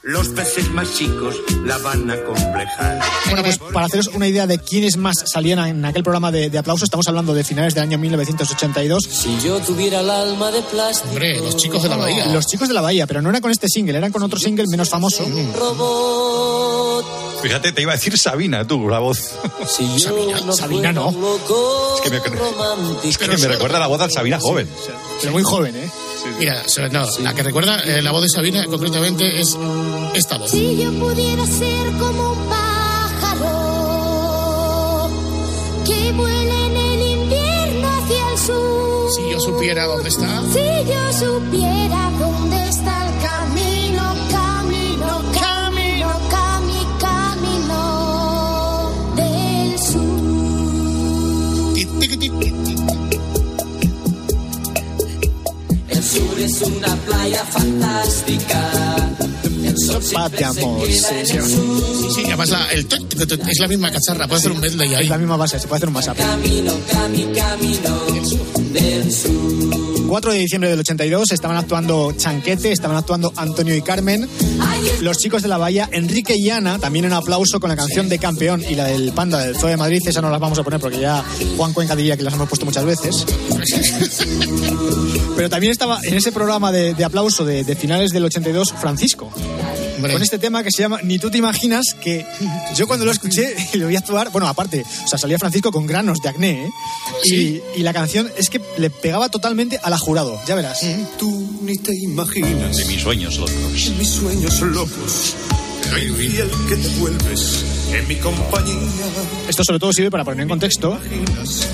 [0.01, 2.99] Los peces más chicos la van a complejar.
[3.25, 6.57] Bueno, pues para haceros una idea de quiénes más salían en aquel programa de, de
[6.57, 9.03] aplauso, estamos hablando de finales del año 1982.
[9.03, 11.09] Si yo tuviera el alma de plástico.
[11.09, 12.25] Hombre, los chicos de la bahía.
[12.27, 14.65] Los chicos de la bahía, pero no era con este single, eran con otro single
[14.71, 15.23] menos famoso.
[17.41, 19.31] Fíjate, te iba a decir Sabina, tú, la voz.
[19.67, 21.09] Si Sabina, Sabina no.
[21.09, 22.17] Es que me,
[23.07, 24.67] es que me recuerda la voz de Sabina joven.
[25.21, 25.89] Pero muy joven, ¿eh?
[26.37, 29.57] Mira, no, la que recuerda eh, la voz de Sabina concretamente es
[30.13, 30.51] esta voz.
[30.51, 33.49] Si yo pudiera ser como un pájaro
[35.85, 39.11] que vuela en el invierno hacia el sur.
[39.15, 40.41] Si yo supiera dónde está.
[40.51, 44.15] Si yo supiera dónde está el camino,
[55.89, 58.71] El sur es una playa fantástica.
[59.63, 60.87] El sol Paz de amor.
[60.87, 60.93] Sí,
[61.25, 61.37] sí,
[62.15, 62.87] sí, además la, el
[63.49, 65.03] es la misma cacharra, puede hacer un medley ahí.
[65.03, 66.17] Es la misma base, se puede hacer un WhatsApp.
[66.17, 68.05] camino, cami, camino
[68.71, 69.88] del sur.
[70.09, 74.27] 4 de diciembre del 82 estaban actuando Chanquete, estaban actuando Antonio y Carmen.
[75.01, 78.17] Los chicos de la Bahía, Enrique y Ana, también en aplauso con la canción de
[78.17, 80.01] Campeón y la del Panda del Zoo de Madrid.
[80.03, 81.23] Esa no las vamos a poner porque ya
[81.57, 83.23] Juan Cuenca diría que las hemos puesto muchas veces.
[85.39, 89.31] Pero también estaba en ese programa de, de aplauso de, de finales del 82 Francisco.
[90.01, 92.25] Con este tema que se llama Ni tú te imaginas que
[92.75, 96.21] yo cuando lo escuché lo vi actuar, bueno, aparte, o sea, salía Francisco con granos
[96.21, 96.69] de acné, ¿eh?
[97.23, 100.81] Y, y la canción es que le pegaba totalmente a la jurado, ya verás.
[101.17, 103.91] Tú ni te imaginas De mis sueños locos.
[103.97, 105.35] mis sueños locos.
[105.97, 108.75] Y el que te vuelves en mi compañía.
[109.47, 110.99] Esto sobre todo sirve para poner en contexto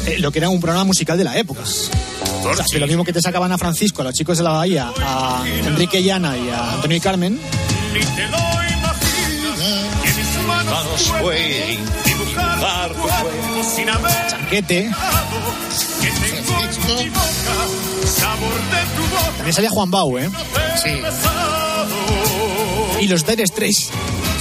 [0.06, 1.62] eh, lo que era un programa musical de la época.
[1.62, 4.51] O sea, que lo mismo que te sacaban a Francisco, a los chicos de la
[4.51, 7.39] Bahía, a Enrique y Ana y a Antonio y Carmen,
[7.93, 9.60] Ni te lo imaginas.
[10.47, 12.91] Manos pueden dibujar
[13.73, 14.91] sin haber Chanquete,
[16.01, 19.32] que tengo en mi boca sabor de tu boca.
[19.38, 20.30] también salía Juan Bau, ¿eh?
[20.82, 21.01] Sí,
[23.01, 23.89] Y los Dire Straits.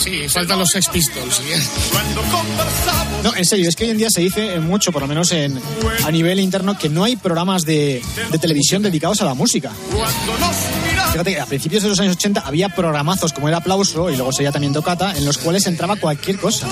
[0.02, 1.34] sí, faltan los Sex Pistols.
[1.36, 1.42] ¿sí?
[1.90, 5.08] Cuando conversamos No, en serio, es que hoy en día se dice mucho, por lo
[5.08, 5.60] menos en,
[6.04, 9.72] a nivel interno, que no hay programas de, de televisión dedicados a la música.
[9.90, 10.56] Cuando nos
[10.86, 14.16] miramos Fíjate que a principios de los años 80 había programazos como el aplauso y
[14.16, 16.66] luego sería también tocata, en los cuales entraba cualquier cosa.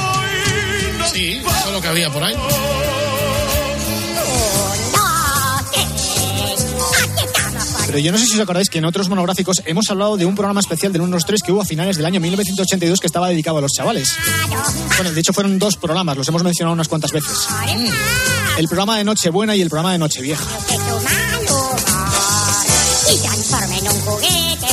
[1.07, 2.35] Sí, eso es lo que había por ahí.
[7.87, 10.35] Pero yo no sé si os acordáis que en otros monográficos hemos hablado de un
[10.35, 13.29] programa especial del 1 2 3 que hubo a finales del año 1982 que estaba
[13.29, 14.09] dedicado a los chavales.
[14.97, 17.47] Bueno, de hecho fueron dos programas, los hemos mencionado unas cuantas veces.
[18.57, 20.43] El programa de Nochebuena y el programa de Nochevieja.
[23.13, 24.72] y transforma en un juguete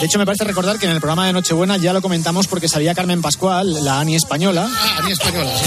[0.00, 2.68] De hecho, me parece recordar que en el programa de Nochebuena ya lo comentamos porque
[2.68, 4.66] salía Carmen Pascual, la Ani española.
[4.72, 5.66] Ah, española, sí.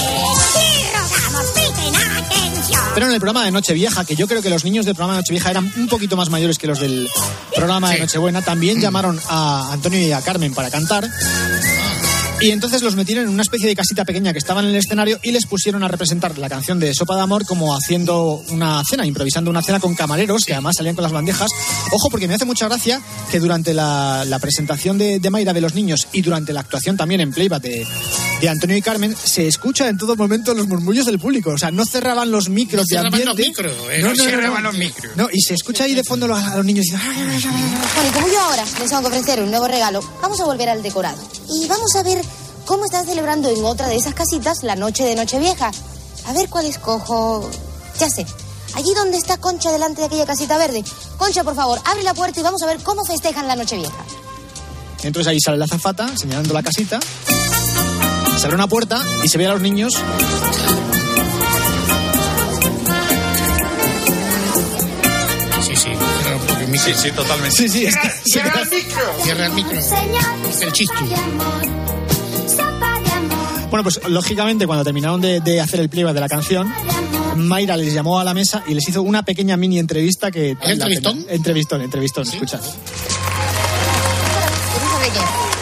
[2.96, 5.22] Pero en el programa de Nochevieja, que yo creo que los niños del programa de
[5.22, 7.08] Nochevieja eran un poquito más mayores que los del
[7.56, 11.08] programa de Nochebuena, también llamaron a Antonio y a Carmen para cantar.
[12.44, 15.20] Y entonces los metieron en una especie de casita pequeña que estaba en el escenario
[15.24, 19.06] y les pusieron a representar la canción de Sopa de Amor como haciendo una cena,
[19.06, 21.50] improvisando una cena con camareros que además salían con las bandejas.
[21.92, 23.02] Ojo, porque me hace mucha gracia
[23.32, 26.98] que durante la, la presentación de, de Mayra de los niños y durante la actuación
[26.98, 27.88] también en playback de,
[28.42, 31.52] de Antonio y Carmen, se escucha en todo momento los murmullos del público.
[31.52, 33.48] O sea, no cerraban los micros No de cerraban los ambiente.
[33.48, 34.70] micros, eh, no, no no, cerraban no.
[34.72, 35.16] los micros.
[35.16, 37.06] No, y se escucha ahí de fondo los- a los niños diciendo.
[37.96, 40.68] Bueno, y como yo ahora les tengo que ofrecer un nuevo regalo, vamos a volver
[40.70, 41.18] al decorado.
[41.50, 42.20] Y vamos a ver
[42.66, 45.72] cómo están celebrando en otra de esas casitas la noche de Nochevieja.
[46.26, 47.50] A ver cuál escojo.
[48.00, 48.26] Ya sé.
[48.76, 50.84] Allí donde está Concha delante de aquella casita verde.
[51.18, 54.04] Concha, por favor, abre la puerta y vamos a ver cómo festejan la Nochevieja.
[55.04, 57.00] Entonces ahí sale la zafata señalando la casita.
[58.38, 59.94] Se abre una puerta y se ve a los niños.
[65.62, 65.90] Sí, sí.
[66.78, 67.56] Sí, sí, totalmente.
[67.56, 67.88] Sí, sí,
[68.26, 69.24] Cierra el micro.
[69.24, 69.80] Cierra el micro.
[70.62, 70.94] El chistu.
[73.74, 76.72] Bueno, pues lógicamente cuando terminaron de, de hacer el playback de la canción,
[77.38, 80.56] Mayra les llamó a la mesa y les hizo una pequeña mini entrevista que...
[80.64, 81.26] ¿Un entrevistón?
[81.28, 82.60] Entrevistón, entrevistón, escucha.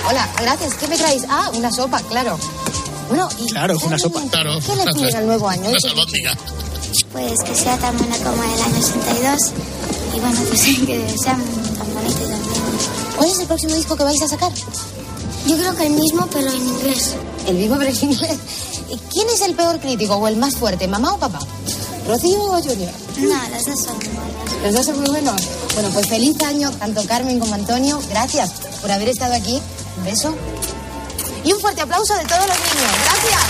[0.10, 0.74] Hola, gracias.
[0.74, 1.24] ¿Qué me traéis?
[1.30, 2.38] Ah, una sopa, claro.
[3.08, 4.20] Bueno, y Claro, una sopa.
[4.30, 4.60] Claro.
[4.60, 5.70] ¿qué le piden al nuevo año?
[7.14, 9.40] Pues que sea tan buena como el año 62
[10.18, 11.42] y bueno, pues que sean
[11.78, 12.52] tan bonitos también.
[13.16, 14.52] ¿Cuál es el próximo disco que vais a sacar?
[15.48, 17.16] Yo creo que el mismo, pero en inglés.
[17.48, 18.38] El mismo pero en inglés.
[18.90, 21.40] ¿Y ¿Quién es el peor crítico o el más fuerte, mamá o papá?
[22.08, 22.92] ¿Rocío o Junior?
[23.18, 24.64] No, las dos son buenas.
[24.64, 25.42] Los dos son muy buenos.
[25.74, 28.00] Bueno, pues feliz año, tanto Carmen como Antonio.
[28.10, 28.52] Gracias
[28.82, 29.62] por haber estado aquí.
[29.98, 30.34] Un beso.
[31.44, 32.92] Y un fuerte aplauso de todos los niños.
[33.06, 33.42] Gracias.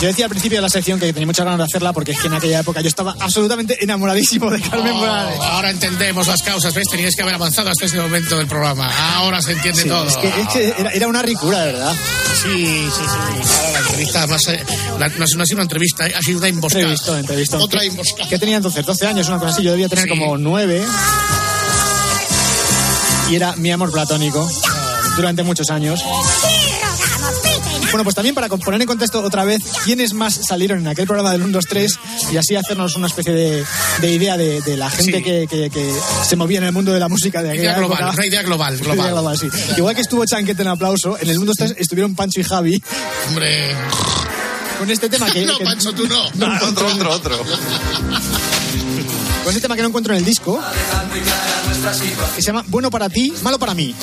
[0.00, 2.20] Yo decía al principio de la sección que tenía muchas ganas de hacerla porque es
[2.20, 5.38] que en aquella época yo estaba absolutamente enamoradísimo de Carmen Oh, Morales.
[5.40, 6.84] ahora entendemos las causas, ¿ves?
[6.88, 8.88] Tenías que haber avanzado hasta este momento del programa.
[9.16, 10.06] Ahora se entiende Sí, todo.
[10.06, 11.96] es que, es que era, era una ricura, de verdad.
[12.44, 13.02] Sí, sí, sí.
[13.56, 14.64] Ahora la entrevista más, eh,
[15.00, 16.82] la- no, ha- no ha sido una entrevista, eh, ha sido una emboscada.
[16.84, 17.62] Entrevistón, entrevistón.
[17.62, 18.28] Otra ¿Qué- emboscada.
[18.28, 18.86] ¿Qué tenía entonces?
[18.86, 19.64] 12 años, una cosa así.
[19.64, 20.10] Yo debía tener Sí.
[20.10, 20.84] como 9.
[23.30, 24.48] Y era mi amor platónico
[25.16, 26.00] durante muchos años.
[27.90, 31.32] Bueno, pues también para poner en contexto otra vez quiénes más salieron en aquel programa
[31.32, 31.98] del 1, 2, 3
[32.32, 33.64] y así hacernos una especie de,
[34.00, 35.22] de idea de, de la gente Sí.
[35.22, 35.92] que, que- que
[36.26, 38.14] se movía en el mundo de la música de aquella Idea global, época.
[38.14, 39.36] una idea global, Una idea global.
[39.38, 39.48] global, sí.
[39.78, 42.82] Igual que estuvo Chanquete en aplauso, en el 1, 2, 3 estuvieron Pancho y Javi.
[43.28, 43.74] Hombre,
[44.78, 45.44] con este tema que...
[45.46, 46.30] No, que- Pancho, tú no.
[46.34, 47.44] no Ah, otro, otro, otro.
[49.44, 50.60] Con este tema que no encuentro en el disco,
[52.34, 53.94] que se llama Bueno para ti, malo para mí.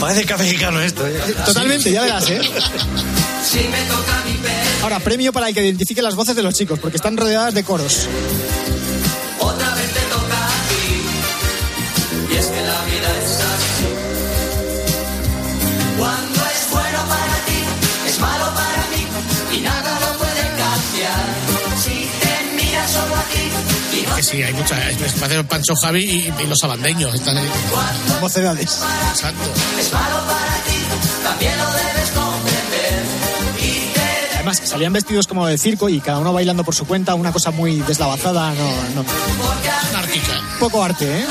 [0.00, 1.20] Parece café mexicano esto, ¿eh?
[1.44, 2.40] Totalmente, ya verás, ¿eh?
[4.82, 7.62] Ahora, premio para el que identifique las voces de los chicos, porque están rodeadas de
[7.64, 8.08] coros.
[24.24, 24.76] Sí, hay mucha.
[24.76, 27.14] Me parece Pancho Javi y, y los abandeños.
[27.14, 27.48] Están ahí.
[28.20, 28.80] Mocedades.
[29.10, 29.52] Exacto.
[29.78, 30.76] es malo para ti,
[31.22, 31.94] también lo debes
[34.34, 37.50] Además, salían vestidos como de circo y cada uno bailando por su cuenta, una cosa
[37.50, 39.04] muy deslavazada, no, no.
[39.88, 40.38] Anárquica.
[40.60, 41.24] Poco arte, ¿eh?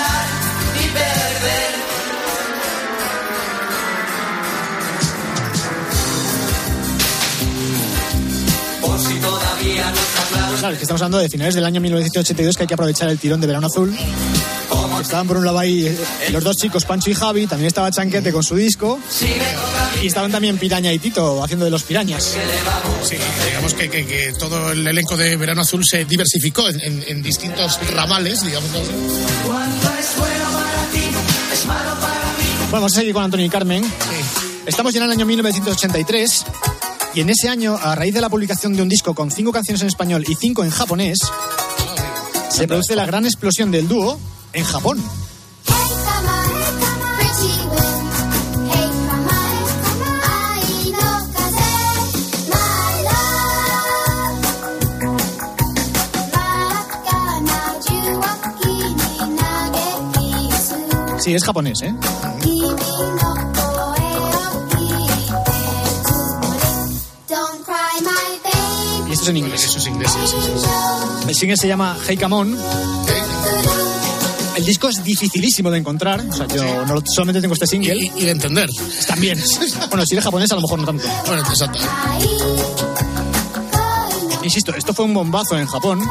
[10.64, 10.74] Claro.
[10.76, 13.42] Es que estamos hablando de finales del año 1982, que hay que aprovechar el tirón
[13.42, 13.94] de verano azul.
[15.02, 15.98] Estaban por un lado ahí eh,
[16.32, 18.98] los dos chicos, Pancho y Javi, también estaba Chanquete con su disco.
[20.02, 22.24] Y estaban también Piraña y Tito haciendo de los pirañas.
[23.04, 23.16] Sí,
[23.50, 27.22] digamos que, que- que todo el elenco de Verano Azul se diversificó en, en- en
[27.22, 28.70] distintos ramales, digamos.
[28.72, 28.86] bueno
[32.72, 33.84] vamos a seguir con Antonio y Carmen.
[34.66, 36.46] Estamos ya en el año 1983
[37.16, 39.82] y en ese año, a raíz de la publicación de un disco con cinco canciones
[39.82, 41.20] en español y cinco en japonés,
[42.50, 44.20] se produce la gran explosión del dúo
[44.54, 45.04] en Japón.
[61.20, 61.96] Sí, es japonés, ¿eh?
[69.24, 69.64] Es en inglés.
[69.64, 71.30] Eso es.
[71.30, 72.58] El single se llama Hey Come On.
[74.58, 76.20] El disco es dificilísimo de encontrar.
[76.30, 77.96] O sea, yo no, solamente tengo este single.
[77.96, 78.70] Y, y de entender.
[79.08, 79.42] También.
[79.88, 81.08] Bueno, si eres japonés, a lo mejor no tanto.
[81.26, 81.80] Bueno, exacto.
[84.44, 86.02] Insisto, esto fue un bombazo en Japón.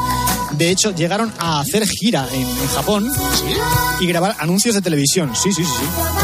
[0.53, 3.11] De hecho, llegaron a hacer gira en, en Japón
[3.99, 5.35] y grabar anuncios de televisión.
[5.35, 6.22] Sí, sí, sí, sí.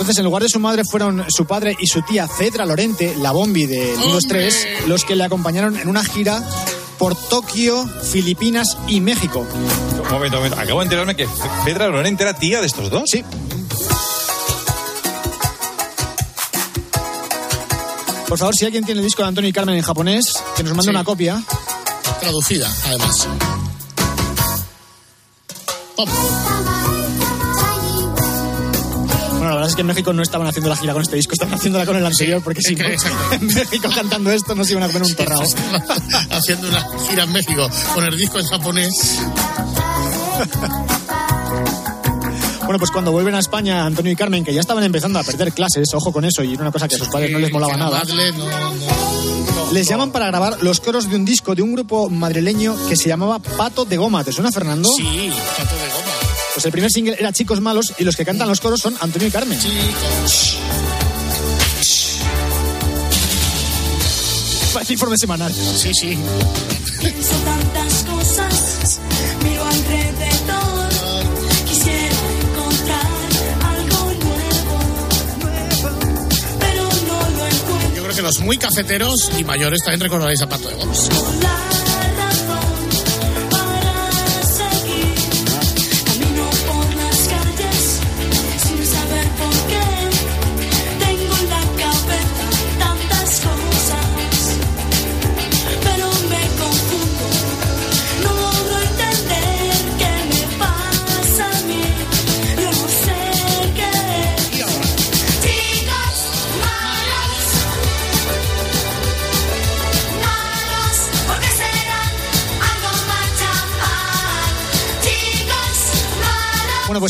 [0.00, 3.32] Entonces, en lugar de su madre, fueron su padre y su tía Cedra Lorente, la
[3.32, 6.42] bombi de 1, 2, 3, los que le acompañaron en una gira
[6.98, 9.40] por Tokio, Filipinas y México.
[9.40, 10.58] Un momento, un momento.
[10.58, 11.28] Acabo de enterarme que
[11.66, 13.02] Pedra Lorente era tía de estos dos.
[13.10, 13.22] Sí.
[18.26, 20.24] Por favor, si alguien tiene el disco de Antonio y Carmen en japonés,
[20.56, 20.90] que nos mande Sí.
[20.90, 21.42] una copia.
[22.20, 23.28] Traducida, además.
[25.94, 26.08] Pop.
[29.60, 31.84] Verdad es que en México no estaban haciendo la gira con este disco, estaban haciéndola
[31.84, 34.84] con el anterior, porque si es que- no, en México cantando esto no se iban
[34.84, 35.42] a comer un torrao.
[36.30, 39.18] Haciendo una gira en México con el disco en japonés.
[42.64, 45.52] Bueno, pues cuando vuelven a España, Antonio y Carmen, que ya estaban empezando a perder
[45.52, 47.76] clases, ojo con eso, y era una cosa que a sus padres no les molaba
[47.76, 48.02] nada,
[49.72, 53.10] les llaman para grabar los coros de un disco de un grupo madrileño que se
[53.10, 54.24] llamaba Pato de Goma.
[54.24, 54.88] ¿Te suena, Fernando?
[54.96, 56.09] Sí, pato de goma.
[56.60, 59.28] Pues el primer single era Chicos Malos y los que cantan los coros son Antonio
[59.28, 59.58] y Carmen.
[59.58, 60.58] Chicos.
[64.74, 65.54] Parece informe semanal.
[65.54, 66.18] Sí, sí.
[67.00, 69.00] Pienso tantas cosas,
[69.42, 70.90] miro alrededor.
[77.96, 80.92] Yo creo que los muy cafeteros y mayores también recordaréis a Pato de Goma.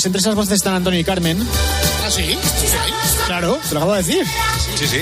[0.00, 1.36] Pues entre esas voces están Antonio y Carmen.
[2.06, 2.22] Ah, sí.
[2.22, 2.76] sí, sí.
[3.26, 4.24] Claro, te lo acabo de decir.
[4.76, 4.96] Sí, sí.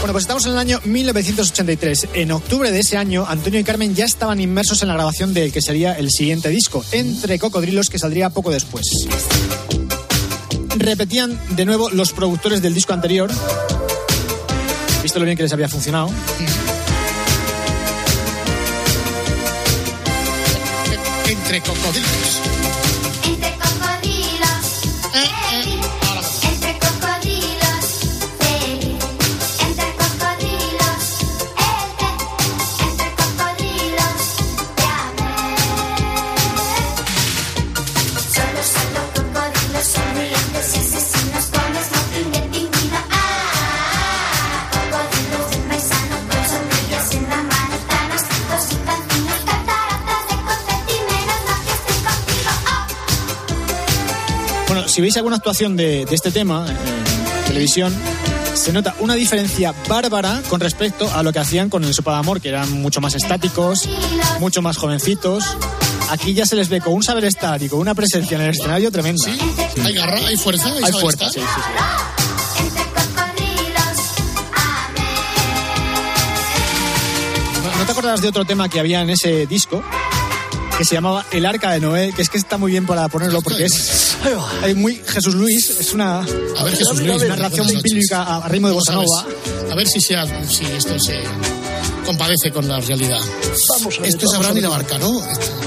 [0.00, 2.08] Bueno, pues estamos en el año 1983.
[2.14, 5.52] En octubre de ese año, Antonio y Carmen ya estaban inmersos en la grabación del
[5.52, 8.86] que sería el siguiente disco, Entre Cocodrilos, que saldría poco después.
[10.76, 13.30] Repetían de nuevo los productores del disco anterior,
[15.02, 16.08] visto lo bien que les había funcionado.
[54.92, 57.94] Si veis alguna actuación de, de este tema en televisión,
[58.52, 62.18] se nota una diferencia bárbara con respecto a lo que hacían con el Sopa de
[62.18, 63.88] Amor, que eran mucho más estáticos,
[64.38, 65.44] mucho más jovencitos.
[66.10, 68.50] Aquí ya se les ve con un saber estar y con una presencia en el
[68.50, 69.32] escenario tremenda.
[69.82, 71.70] Hay garra, hay fuerza, hay, Hay fuerza, sí, sí, sí.
[77.78, 79.82] ¿No, te acordarás de otro tema que había en ese disco?
[80.78, 83.40] Que se llamaba El Arca de Noé, que es que está muy bien para ponerlo
[83.42, 84.16] porque es
[84.62, 88.68] hay muy Jesús Luis, es una, A ver, Jesús Luis, narración bíblica a, a ritmo
[88.68, 89.26] de ¿Cómo bossa nova.
[89.70, 91.20] A ver si, sea, si esto se
[92.06, 93.20] compadece con la realidad.
[93.68, 95.22] Vamos a ver, esto es Abraham y la barca, ¿no?
[95.22, 95.61] Esto-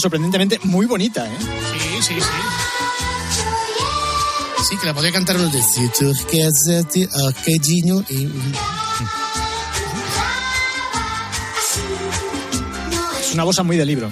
[0.00, 1.36] sorprendentemente muy bonita, ¿eh?
[1.38, 2.26] Sí, sí, sí.
[4.68, 6.12] Sí, que la podía cantar el de Si tú
[8.08, 8.28] y...
[13.20, 14.08] Es una bossa muy de libro.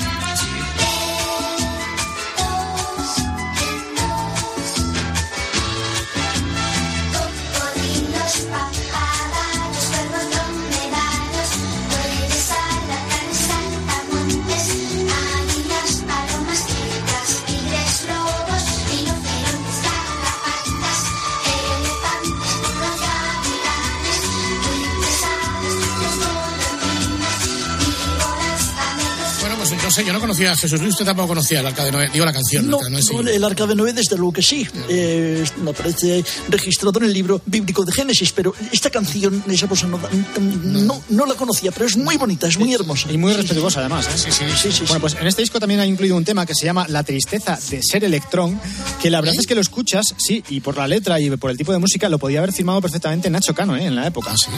[29.89, 32.11] No sé, yo no conocía a Jesús Luis, usted tampoco conocía el arca de Noé,
[32.13, 32.69] digo la canción.
[32.69, 33.15] No, el Arca de Noé, sí.
[33.15, 34.69] no, el arca de Noé desde luego que sí.
[34.91, 40.11] Eh, no aparece registrado en el libro bíblico de Génesis, pero esta canción, esa nova,
[40.11, 43.11] mm, no, no la conocía, pero es muy bonita, es muy hermosa.
[43.11, 44.31] Y muy respetuosa además, ¿eh?
[44.31, 46.87] Sí, sí, Bueno, pues en este disco también ha incluido un tema que se llama
[46.89, 48.61] La tristeza de ser electrón,
[49.01, 51.57] que la verdad es que lo escuchas, sí, y por la letra y por el
[51.57, 53.87] tipo de música lo podía haber firmado perfectamente Nacho Cano, ¿eh?
[53.87, 54.33] En la época.
[54.33, 54.51] ¿Ah, sí?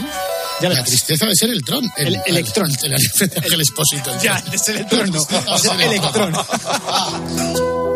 [0.61, 0.89] Ya La verás.
[0.89, 1.89] tristeza de ser el tron.
[1.97, 2.69] El electrón.
[2.83, 4.11] El, el, el expósito.
[4.21, 5.20] Ya, de ser electrón, no, de ser
[5.81, 6.33] electrón.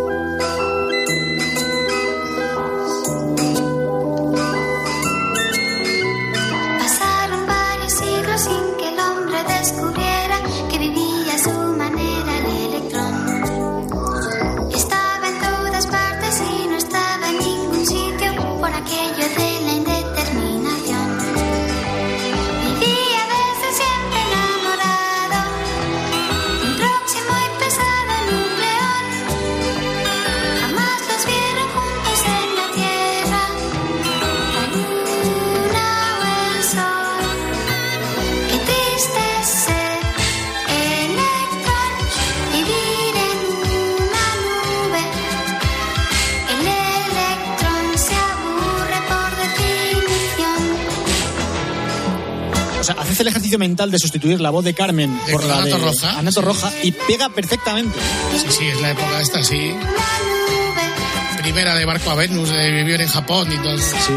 [53.15, 56.19] Haces el ejercicio mental de sustituir la voz de Carmen por la Anato de Roja.
[56.19, 57.97] Anato Roja y pega perfectamente.
[58.37, 59.73] Sí, sí, es la época esta, sí.
[61.41, 63.77] Primera de barco a Venus, de vivir en Japón y todo.
[63.77, 64.13] Sí.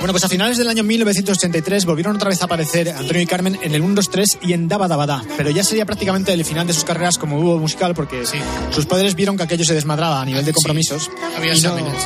[0.00, 3.58] Bueno, pues a finales del año 1983 volvieron otra vez a aparecer Antonio y Carmen
[3.62, 5.22] en el 1, 2, 3 y en Daba Daba Da.
[5.36, 8.24] Pero ya sería prácticamente el final de sus carreras como dúo musical porque
[8.70, 11.60] sus padres vieron que aquello se desmadraba a nivel de compromisos Había y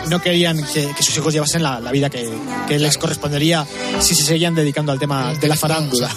[0.08, 2.28] no, querían que, que sus hijos llevasen la, la vida que,
[2.66, 3.64] que les correspondería
[4.00, 6.10] si se seguían dedicando al tema de la farándula.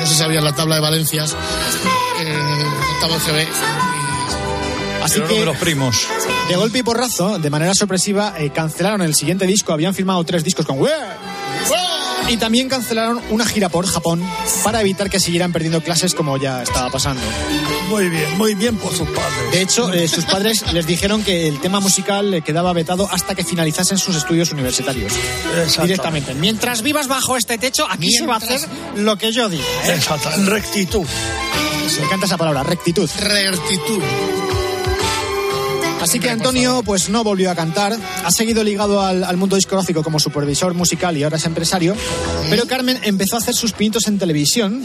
[0.00, 1.34] No se sabía la tabla de Valencias.
[2.20, 2.64] Eh,
[2.94, 3.93] octavo GB.
[5.04, 6.06] Así que, de los primos.
[6.48, 9.72] de golpe y porrazo, de manera sorpresiva, eh, cancelaron el siguiente disco.
[9.72, 10.78] Habían firmado tres discos con.
[12.28, 14.22] Y también cancelaron una gira por Japón
[14.62, 17.20] para evitar que siguieran perdiendo clases como ya estaba pasando.
[17.90, 19.52] Muy bien, muy bien por sus padres.
[19.52, 23.34] De hecho, eh, sus padres les dijeron que el tema musical le quedaba vetado hasta
[23.34, 25.12] que finalizasen sus estudios universitarios.
[25.82, 26.32] Directamente.
[26.34, 28.60] Mientras vivas bajo este techo, aquí se va a hacer
[28.96, 29.64] lo que yo diga.
[29.84, 29.94] ¿eh?
[29.94, 31.06] Exacto, en rectitud.
[31.98, 33.08] Me encanta esa palabra, rectitud.
[33.20, 34.02] Rectitud.
[36.04, 40.02] Así que Antonio pues no volvió a cantar, ha seguido ligado al, al mundo discográfico
[40.02, 41.96] como supervisor musical y ahora es empresario,
[42.50, 44.82] pero Carmen empezó a hacer sus pinitos en televisión.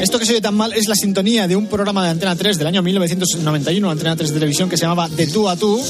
[0.00, 2.58] Esto que se oye tan mal es la sintonía de un programa de Antena 3
[2.58, 5.80] del año 1991, Antena 3 de televisión, que se llamaba De tú a tú.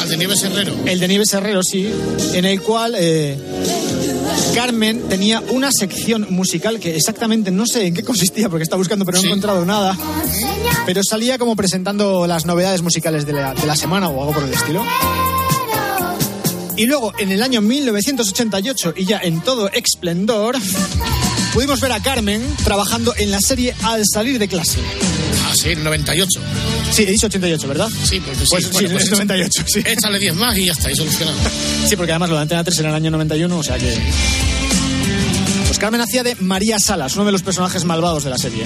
[0.00, 0.72] Al de Nieves Herrero.
[0.84, 1.90] El de Nieves Herrero, sí,
[2.32, 3.36] en el cual eh,
[4.56, 9.04] Carmen tenía una sección musical que exactamente no sé en qué consistía porque está buscando
[9.04, 9.94] pero no he encontrado nada.
[10.86, 14.44] Pero salía como presentando las novedades musicales de la, de la semana o algo por
[14.44, 14.82] el estilo.
[16.74, 20.56] Y luego, en el año 1988, y ya en todo esplendor,
[21.52, 24.78] pudimos ver a Carmen trabajando en la serie Al salir de clase.
[25.56, 26.40] Sí, el 98.
[26.90, 27.88] Sí, he dicho 88, ¿verdad?
[28.04, 28.46] Sí, porque sí.
[28.50, 29.80] Pues sí, bueno, pues es 98, sí.
[29.84, 31.38] Échale 10 más y ya está, y solucionado.
[31.88, 33.96] Sí, porque además lo de Antena 3 era el año 91, o sea que...
[35.76, 38.64] Pues Carmen hacía de María Salas, uno de los personajes malvados de la serie.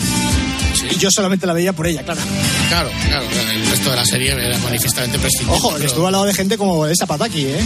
[0.93, 2.21] Y yo solamente la veía por ella, claro.
[2.69, 5.57] Claro, claro, el resto de la serie era manifiestamente prescindible.
[5.57, 7.61] Ojo, pero- estuvo al lado de gente como esa Pataki, ¿eh?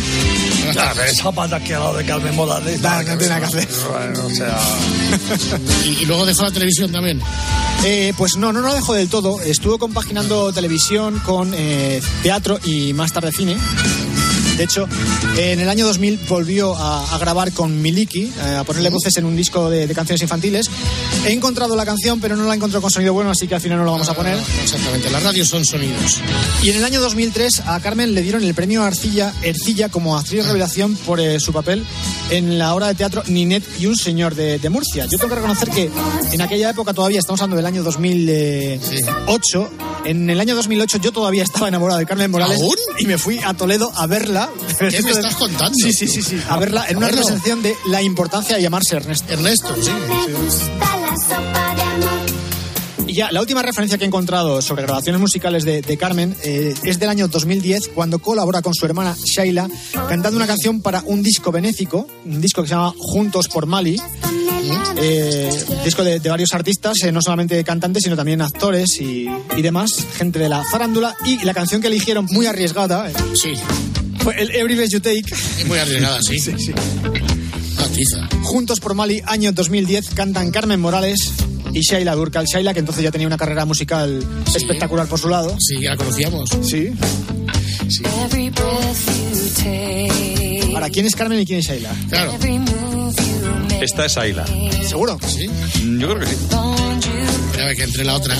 [0.73, 2.81] Claro, esa pata que al lado de Carmen Morales.
[2.81, 3.69] Nada, no tiene nada que hacer.
[3.93, 4.59] Bueno, o sea.
[5.85, 7.21] y, y luego dejó la televisión también.
[7.85, 9.43] Eh, pues no, no lo dejó del todo.
[9.43, 13.59] Estuvo compaginando televisión con eh, teatro y más tarde cine.
[14.57, 14.87] De hecho,
[15.37, 19.25] en el año 2000 volvió a, a grabar con Miliki, eh, a ponerle voces en
[19.25, 20.71] un disco de, de canciones infantiles.
[21.27, 23.79] He encontrado la canción, pero no la encontrado con sonido bueno, así que al final
[23.79, 24.39] no la vamos a poner.
[24.63, 26.21] Exactamente, las radios son sonidos.
[26.63, 30.47] Y en el año 2003 a Carmen le dieron el premio Arcilla, Ercilla como actriz
[30.47, 31.85] revelación por eh, su papel
[32.31, 35.07] en la obra de teatro Ninet y un señor de, de Murcia.
[35.07, 35.91] Yo tengo que reconocer que
[36.33, 39.71] en aquella época todavía, estamos hablando del año 2008,
[40.05, 42.77] en el año 2008 yo todavía estaba enamorado de Carmen Morales ¿Aún?
[42.99, 44.51] y me fui a Toledo a verla.
[44.79, 45.75] ¿Qué me estás contando?
[45.75, 49.33] Sí, sí, sí, sí, a verla en una representación de la importancia de llamarse Ernesto.
[49.33, 49.91] Ernesto, sí.
[53.15, 56.75] Y ya, la última referencia que he encontrado sobre grabaciones musicales de, de Carmen eh,
[56.83, 59.69] es del año 2010, cuando colabora con su hermana Shaila
[60.09, 64.03] cantando una canción para un disco benéfico, un disco que se llama Juntos por Mali.
[64.97, 65.49] Eh,
[65.85, 69.93] disco de, de varios artistas, eh, no solamente cantantes, sino también actores y, y demás,
[70.17, 71.15] gente de la farándula.
[71.25, 73.53] Y la canción que eligieron, muy arriesgada, Sí,
[74.25, 75.23] fue el Every Breath You Take.
[75.61, 76.41] es muy arriesgada, sí.
[76.41, 76.73] Sí, sí.
[78.17, 78.29] Ah.
[78.43, 81.33] Juntos por Mali, año 2010, cantan Carmen Morales
[81.75, 82.47] y Shaila Durcal.
[82.47, 85.55] Shaila, que entonces ya tenía una carrera musical espectacular por su lado.
[85.59, 86.49] Sí, ya la conocíamos.
[86.63, 86.91] Sí.
[90.75, 91.95] Ahora, ¿quién es Carmen y quién es Shaila?
[92.09, 92.33] Claro.
[93.81, 94.47] Esta es Ayla.
[94.89, 95.19] ¿Seguro?
[95.27, 95.47] Sí.
[95.83, 96.37] Mm, Yo creo que sí.
[97.47, 98.35] Espera a ver que entre la otra.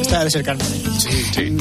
[0.00, 0.66] Esta debe ser Carmen.
[0.98, 1.56] Sí, sí.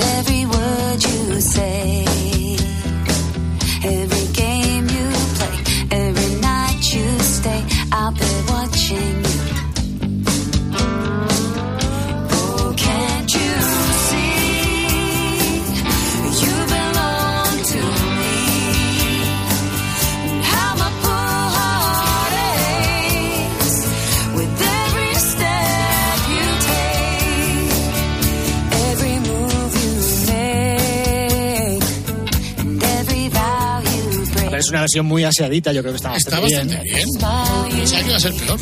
[34.60, 36.96] Es una versión muy aseadita, yo creo que está Está bastante bastante bien.
[36.96, 37.08] bien.
[37.10, 38.60] Pensaba que iba a ser peor.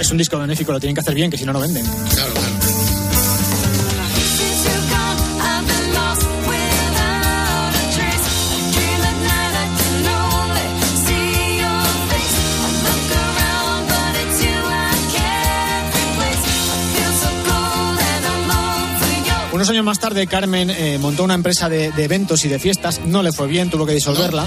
[0.00, 1.84] Es un disco benéfico, lo tienen que hacer bien, que si no, no venden.
[1.84, 2.32] Claro,
[19.66, 23.00] Unos años más tarde, Carmen eh, montó una empresa de, de eventos y de fiestas.
[23.04, 24.46] No le fue bien, tuvo que disolverla.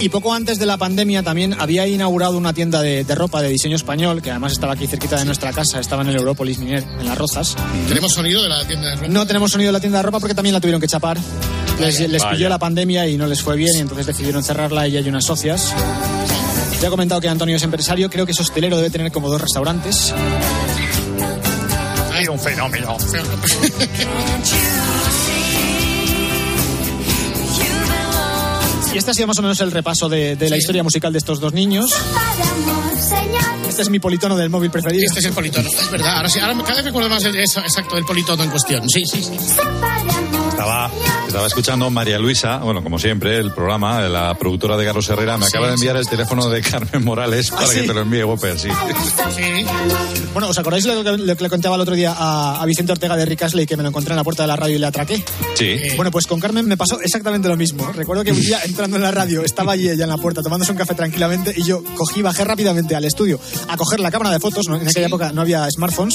[0.00, 3.48] Y poco antes de la pandemia también había inaugurado una tienda de, de ropa de
[3.48, 6.84] diseño español, que además estaba aquí cerquita de nuestra casa, estaba en el Europolis Miner,
[6.84, 7.56] en Las Rozas.
[7.88, 9.08] ¿Tenemos sonido de la tienda de ropa?
[9.08, 11.18] No tenemos sonido de la tienda de ropa porque también la tuvieron que chapar.
[11.80, 15.00] Les, les pilló la pandemia y no les fue bien y entonces decidieron cerrarla ella
[15.00, 15.74] y unas socias.
[16.80, 19.40] Ya he comentado que Antonio es empresario, creo que es hostelero, debe tener como dos
[19.40, 20.14] restaurantes.
[22.24, 22.96] Hay un fenómeno.
[28.94, 31.18] Y este ha sido más o menos el repaso de, de la historia musical de
[31.18, 31.92] estos dos niños.
[33.68, 35.02] Este es mi politono del móvil preferido.
[35.04, 36.18] Este es el politono, es verdad.
[36.18, 38.88] Ahora sí, ahora cada vez me acuerdo más el, eso, exacto, el politono en cuestión.
[38.88, 39.32] Sí, sí, sí.
[40.54, 40.90] Estaba,
[41.26, 45.44] estaba escuchando María Luisa, bueno, como siempre, el programa, la productora de Carlos Herrera, me
[45.46, 46.00] Sí, acaba de enviar sí.
[46.02, 47.80] el teléfono de Carmen Morales ¿Ah, para sí?
[47.80, 48.68] que te lo envíe Whopper, sí.
[50.32, 52.92] Bueno, ¿os acordáis lo que, lo que le contaba el otro día a, a Vicente
[52.92, 54.78] Ortega de Rick Astley que me lo encontré en la puerta de la radio y
[54.78, 55.22] le atraqué?
[55.54, 55.76] Sí.
[55.96, 57.90] Bueno, pues con Carmen me pasó exactamente lo mismo.
[57.92, 60.72] Recuerdo que un día entrando en la radio estaba allí ella en la puerta tomándose
[60.72, 63.38] un café tranquilamente y yo cogí, bajé rápidamente al estudio
[63.68, 64.76] a coger la cámara de fotos, ¿no?
[64.76, 66.14] en aquella época no había smartphones,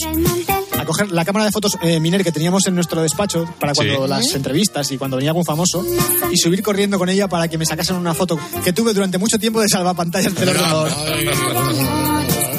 [0.89, 4.09] coger la cámara de fotos eh, Miner que teníamos en nuestro despacho para cuando Sí.
[4.09, 5.85] las entrevistas y cuando venía algún famoso
[6.31, 9.37] y subir corriendo con ella para que me sacasen una foto que tuve durante mucho
[9.37, 10.89] tiempo de salvapantallas del ordenador.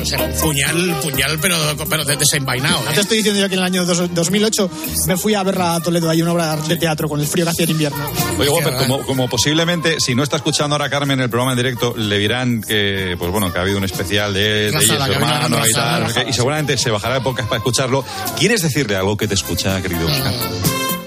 [0.01, 1.57] O sea, puñal, puñal, pero,
[1.89, 2.83] pero de- desenvainado.
[2.85, 2.95] No ¿eh?
[2.95, 4.71] te estoy diciendo yo que en el año dos- 2008
[5.07, 7.51] me fui a verla a Toledo, hay una obra de teatro con el frío que
[7.51, 7.99] hacía en invierno.
[8.39, 11.95] Oye, Whopper, como, como posiblemente, si no está escuchando ahora Carmen el programa en directo,
[11.97, 15.47] le dirán que, pues bueno, que ha habido un especial de, de ella su hermano
[15.67, 18.05] y tal, no razada, y seguramente se bajará de podcast para escucharlo.
[18.39, 20.33] ¿Quieres decirle algo que te escucha, querido Oscar?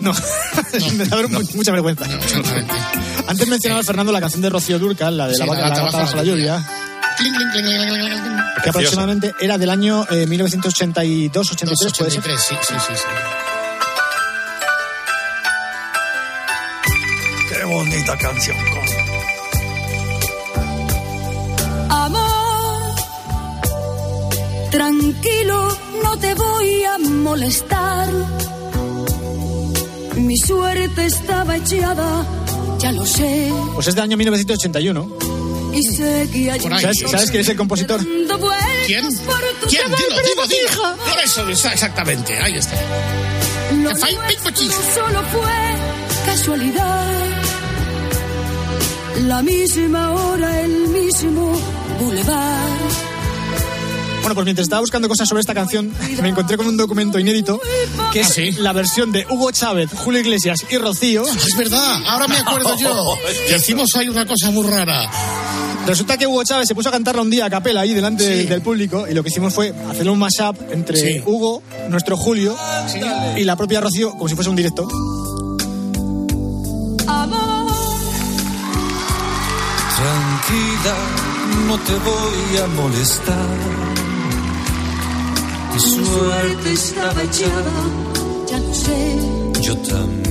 [0.02, 0.12] No,
[0.98, 2.06] me da ver- mucha vergüenza.
[3.28, 5.92] Antes mencionaba Fernando la canción de Rocío Durcal, la de la Sí, vaca la la
[5.92, 6.68] bajo la lluvia,
[8.64, 12.20] Que aproximadamente era del año eh, 1982-83, puede ser.
[12.20, 12.94] 83, sí, sí, sí.
[12.96, 13.04] sí.
[17.50, 18.58] Qué bonita canción.
[21.90, 22.96] Amor,
[24.72, 28.08] tranquilo, no te voy a molestar.
[30.16, 32.26] Mi suerte estaba echada,
[32.80, 33.52] ya lo sé.
[33.76, 35.33] Pues es del año 1981.
[35.74, 38.00] Y un ¿Sabes, ¿Sabes quién es el compositor?
[38.86, 39.08] ¿Quién?
[39.68, 39.86] ¿Quién?
[39.86, 40.96] Dilo, dilo, dilo.
[41.10, 42.78] Por eso, exactamente, ahí está.
[44.54, 44.72] Chis.
[44.94, 47.08] solo fue casualidad.
[49.28, 51.58] La misma hora, el mismo
[52.00, 53.14] boulevard.
[54.22, 57.60] Bueno, pues mientras estaba buscando cosas sobre esta canción, me encontré con un documento inédito
[58.14, 58.52] que es ¿Ah, sí?
[58.54, 61.26] la versión de Hugo Chávez, Julio Iglesias y Rocío.
[61.28, 63.18] Es verdad, ahora me acuerdo yo.
[63.48, 65.10] Que hicimos ahí una cosa muy rara.
[65.86, 68.48] Resulta que Hugo Chávez se puso a cantarla un día a capela ahí delante Sí.
[68.48, 71.22] del, público y lo que hicimos fue hacerle un mashup entre Sí.
[71.26, 72.56] Hugo, nuestro Julio
[73.36, 74.88] y la propia Rocío como si fuese un directo.
[77.08, 77.68] Amor,
[79.98, 80.96] Tranquila,
[81.68, 83.50] no te voy a molestar.
[85.74, 87.72] Mi suerte estaba echada,
[88.50, 89.18] ya sé.
[89.62, 90.23] yo también.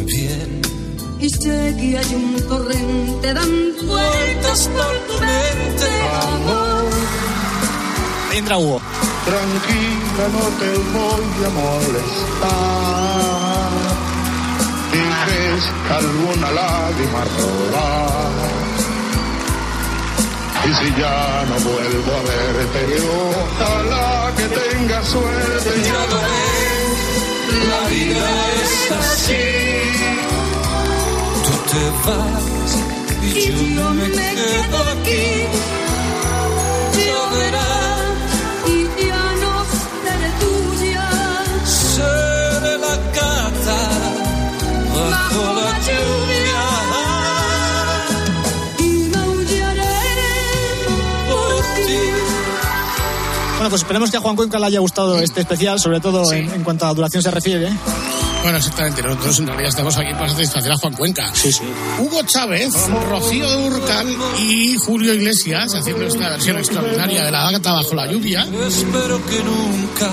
[1.22, 5.88] Y sé que hay un torrente dando vueltas por tu mente.
[6.20, 6.84] Amor,
[8.28, 8.80] Ahí entra Hugo.
[9.24, 12.50] Tranquila, no te voy a molestar.
[14.90, 15.62] Dejes
[15.96, 18.32] alguna lágrima rodar.
[20.64, 22.80] Y si ya no vuelvo a verte,
[23.30, 25.70] ojalá que tengas suerte.
[25.84, 26.98] Ya lo ves,
[27.68, 28.26] la vida
[28.64, 29.62] es así.
[31.72, 32.44] Te vas
[33.22, 35.24] y y yo yo me quedo quedo aquí.
[36.98, 37.72] Lloverá
[38.66, 39.52] y ya no
[40.04, 41.08] seré tuya.
[41.64, 43.80] Seré la gata
[45.10, 46.62] bajo la lluvia.
[48.78, 49.98] Y maullaré
[51.28, 52.00] por ti.
[53.56, 56.36] Bueno, pues esperemos que a Juan Cuenca le haya gustado este especial, sobre todo Sí.
[56.36, 57.72] en, en cuanto a duración se refiere.
[58.42, 61.30] Bueno, exactamente, nosotros en realidad estamos aquí para satisfacer a Juan Cuenca.
[61.34, 61.62] Sí, sí.
[62.00, 62.72] Hugo Chávez,
[63.08, 64.08] Rocío Durcal
[64.40, 68.46] y Julio Iglesias haciendo esta versión extraordinaria de la gata bajo la lluvia.
[68.66, 70.10] Espero que nunca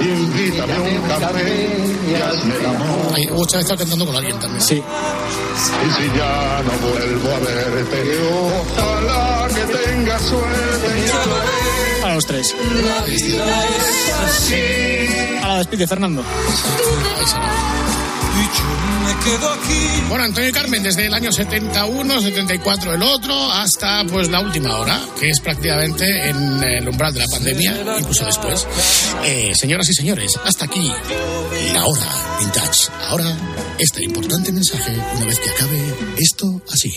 [0.00, 1.68] Invítame a un café
[2.10, 3.14] y hazme el amor.
[3.14, 4.60] Ahí, Hugo Chávez está cantando con alguien también.
[4.60, 4.74] Sí.
[4.74, 11.55] Y si ya no vuelvo a verte, ojalá que tengas suerte.
[12.16, 12.54] Los tres.
[12.82, 14.54] la vida es así.
[15.42, 16.24] Ahora despide Fernando.
[20.08, 24.78] Bueno, Antonio y Carmen, desde el año 71, 74 el otro, hasta pues la última
[24.78, 28.66] hora, que es prácticamente en el umbral de la pandemia, incluso después.
[29.24, 30.90] Eh, señoras y señores, hasta aquí
[31.74, 32.88] la hora vintage.
[33.08, 33.36] Ahora,
[33.78, 36.94] este importante mensaje, una vez que acabe esto así.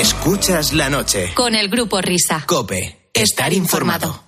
[0.00, 1.34] Escuchas la noche.
[1.34, 2.42] Con el grupo Risa.
[2.46, 3.10] Cope.
[3.12, 4.22] Estar informado.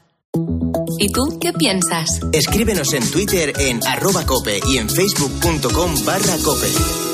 [0.99, 2.21] ¿Y tú qué piensas?
[2.31, 7.12] Escríbenos en Twitter en arroba cope y en facebook.com barra cope.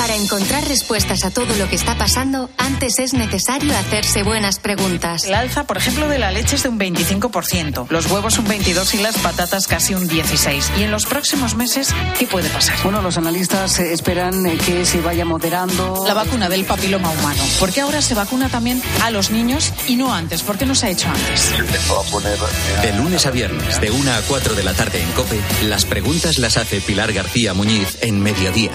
[0.00, 5.24] Para encontrar respuestas a todo lo que está pasando, antes es necesario hacerse buenas preguntas.
[5.24, 8.94] El alza, por ejemplo, de la leche es de un 25%, los huevos un 22%
[8.94, 10.78] y las patatas casi un 16%.
[10.78, 12.78] Y en los próximos meses, ¿qué puede pasar?
[12.82, 16.02] Bueno, los analistas eh, esperan eh, que se vaya moderando.
[16.06, 17.42] La vacuna del papiloma humano.
[17.58, 20.40] ¿Por qué ahora se vacuna también a los niños y no antes?
[20.40, 21.50] ¿Por qué no se ha hecho antes?
[22.80, 26.38] De lunes a viernes, de 1 a 4 de la tarde en Cope, las preguntas
[26.38, 28.72] las hace Pilar García Muñiz en Mediodía.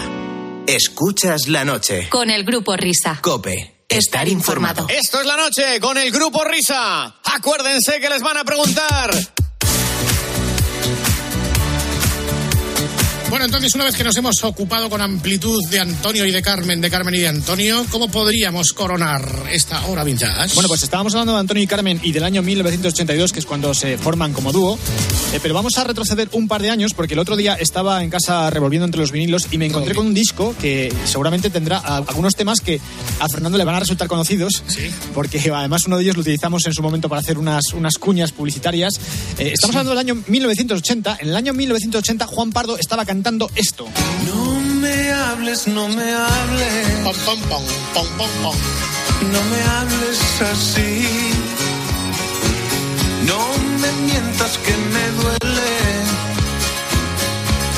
[0.67, 2.09] Escuchas la noche.
[2.09, 3.19] Con el grupo Risa.
[3.21, 3.83] Cope.
[3.87, 4.87] Estar informado.
[4.89, 7.15] Esto es la noche con el grupo Risa.
[7.23, 9.11] Acuérdense que les van a preguntar.
[13.29, 16.79] Bueno, entonces, una vez que nos hemos ocupado con amplitud de Antonio y de Carmen,
[16.79, 20.55] de Carmen y de Antonio, ¿cómo podríamos coronar esta hora vintage?
[20.55, 23.73] Bueno, pues estábamos hablando de Antonio y Carmen y del año 1982, que es cuando
[23.73, 24.79] se forman como dúo.
[25.35, 28.09] Eh, pero vamos a retroceder un par de años porque el otro día estaba en
[28.09, 32.35] casa revolviendo entre los vinilos y me encontré con un disco que seguramente tendrá algunos
[32.35, 32.79] temas que
[33.19, 34.63] a Fernando le van a resultar conocidos.
[35.13, 38.31] Porque además uno de ellos lo utilizamos en su momento para hacer unas, unas cuñas
[38.31, 38.93] publicitarias.
[39.37, 41.17] Eh, estamos hablando del año 1980.
[41.19, 43.89] En el año 1980 Juan Pardo estaba cantando esto.
[44.27, 47.03] No me hables, no me hables.
[49.21, 51.44] No me hables así.
[53.27, 53.39] No
[53.81, 55.71] me mientas que me duele.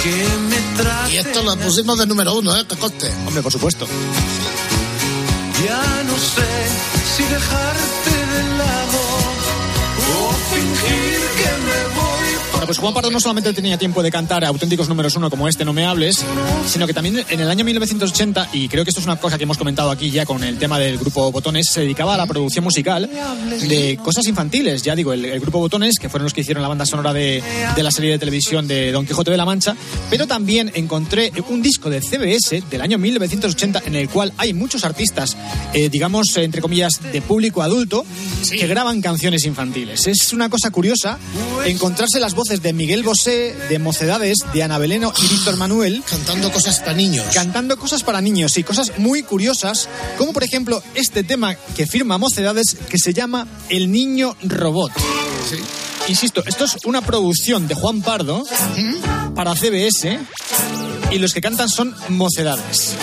[0.04, 0.16] Que
[0.50, 1.14] me trates.
[1.14, 2.66] Y esto lo pusimos de número uno, ¿eh?
[2.68, 3.12] Que coste.
[3.26, 3.88] Hombre, por supuesto.
[5.66, 6.52] Ya no sé
[7.16, 9.02] si dejarte de lado
[10.14, 11.67] o fingir que me
[12.68, 15.72] pues Juan Pardo no solamente tenía tiempo de cantar auténticos números uno como este, No
[15.72, 16.22] me hables,
[16.68, 19.46] sino que también en el año 1980, y creo que esto es una cosa que
[19.46, 22.66] hemos comentado aquí ya con el tema del grupo Botones, se dedicaba a la producción
[22.66, 23.10] musical
[23.62, 24.84] de cosas infantiles.
[24.84, 27.42] Ya digo, el, el grupo Botones, que fueron los que hicieron la banda sonora de,
[27.74, 29.74] de la serie de televisión de Don Quijote de la Mancha,
[30.10, 34.84] pero también encontré un disco de CBS del año 1980 en el cual hay muchos
[34.84, 35.38] artistas,
[35.74, 38.06] eh, digamos, entre comillas, de público adulto,
[38.50, 40.06] que graban canciones infantiles.
[40.08, 41.18] Es una cosa curiosa
[41.66, 46.04] encontrarse las voces de Miguel Bosé, de Mocedades, de Ana Beleno y Víctor Manuel.
[46.10, 47.26] Cantando cosas para niños.
[47.34, 49.88] Cantando cosas para niños y cosas muy curiosas,
[50.18, 54.92] como por ejemplo este tema que firma Mocedades que se llama El Niño Robot.
[56.08, 58.46] Insisto, esto es una producción de Juan Pardo
[59.36, 60.20] para CBS
[61.12, 62.96] y los que cantan son Mocedades.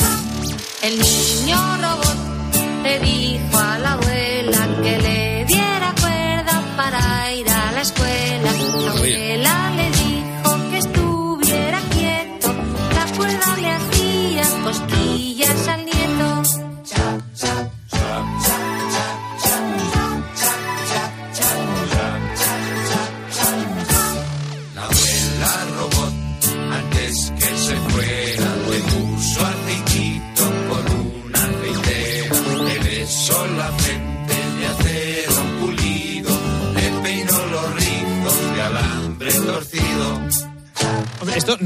[0.83, 2.17] El niño robot
[2.83, 8.64] le dijo a la abuela que le diera cuerda para ir a la escuela.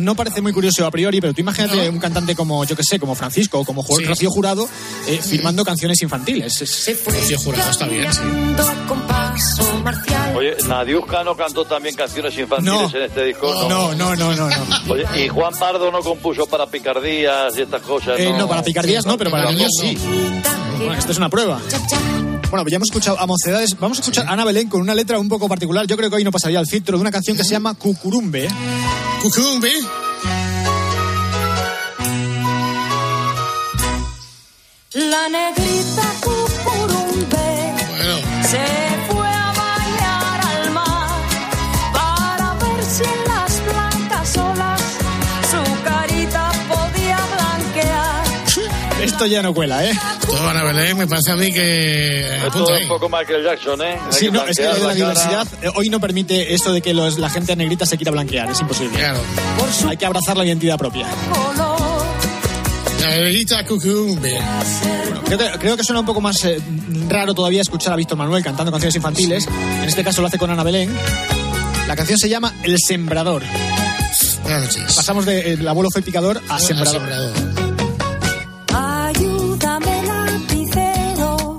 [0.09, 2.99] No parece muy curioso a priori, pero tú imagínate un cantante como, yo que sé,
[2.99, 4.67] como Francisco o como Ju- Rocío Jurado
[5.07, 6.63] eh, firmando canciones infantiles.
[6.63, 8.21] Es- Rocío Jurado está bien, sí.
[10.35, 12.99] Oye, Nadiuska no cantó también canciones infantiles No.
[12.99, 13.53] en este disco.
[13.69, 14.93] No, no, no, no, no.
[14.93, 18.19] Oye, y Juan Pardo no compuso para picardías y estas cosas.
[18.19, 19.97] Eh, no, para picardías no, pero para niños sí.
[20.79, 21.61] Bueno, esto es una prueba.
[22.51, 23.79] Bueno, pues ya hemos escuchado a Mocedades.
[23.79, 25.87] Vamos a escuchar a Ana Belén con una letra un poco particular.
[25.87, 28.49] Yo creo que hoy no pasaría el filtro de una canción que se llama Cucurumbe.
[29.23, 29.71] Cucurumbe.
[34.99, 37.75] La negrita cucurumbe
[38.43, 38.65] se
[39.09, 41.09] fue a bañar al mar
[41.93, 44.81] para ver si en las blancas olas
[45.51, 48.25] su carita podía blanquear.
[49.05, 49.93] Esto ya no cuela, ¿eh?
[50.27, 52.47] Todo Ana Belén, me parece a mí que...
[52.47, 53.99] Esto es un poco Michael Jackson, ¿eh?
[54.05, 54.95] Hay Sí, que no, es que la cara.
[54.95, 58.51] diversidad eh, hoy no permite esto de que los- la gente negrita se quiera blanquear.
[58.51, 58.99] Es imposible.
[59.89, 61.07] Hay que abrazar la identidad propia.
[63.01, 64.39] La cucurumbe.
[65.25, 66.61] Creo que, creo que suena un poco más eh,
[67.09, 69.47] raro todavía escuchar a Víctor Manuel cantando canciones infantiles.
[69.47, 70.91] En este caso lo hace con Ana Belén.
[71.87, 73.43] La canción se llama El Sembrador.
[74.95, 77.03] Pasamos de eh, El abuelo fue picador a Sembrador.
[78.75, 81.59] Ayúdame lapicero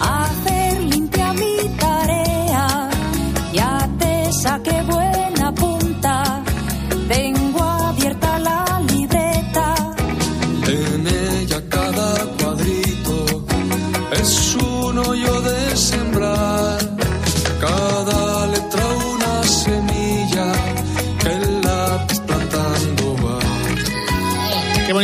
[0.00, 2.90] a hacer limpia mi tarea.
[3.52, 6.42] Ya te saqué buena punta.
[7.08, 7.43] Tengo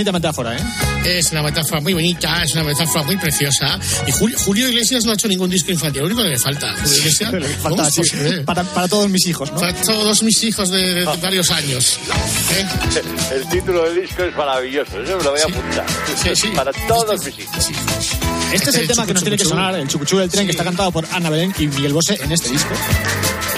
[0.01, 0.61] bonita metáfora, ¿eh?
[1.05, 3.79] Es una metáfora muy bonita, es una metáfora muy preciosa.
[4.07, 6.01] Y Julio, Julio Iglesias no ha hecho ningún disco infantil.
[6.03, 6.73] Lo único que le falta.
[6.83, 7.33] Julio Iglesias.
[7.33, 8.03] Le ¿cómo falta, sí,
[8.45, 9.61] para, para todos mis hijos, ¿no?
[9.61, 11.99] Para todos mis hijos de, de varios años.
[12.53, 12.67] ¿eh?
[13.35, 15.87] El título del disco es maravilloso, eso me lo voy a apuntar.
[16.23, 16.49] Sí, sí.
[16.55, 17.69] Para todos mis hijos.
[18.53, 19.63] Este es el El tema que nos tiene que chucu, chucu.
[19.63, 22.33] sonar, el chucuchú del tren, que está cantado por Ana Belén y Miguel Bosé en
[22.33, 22.71] este disco.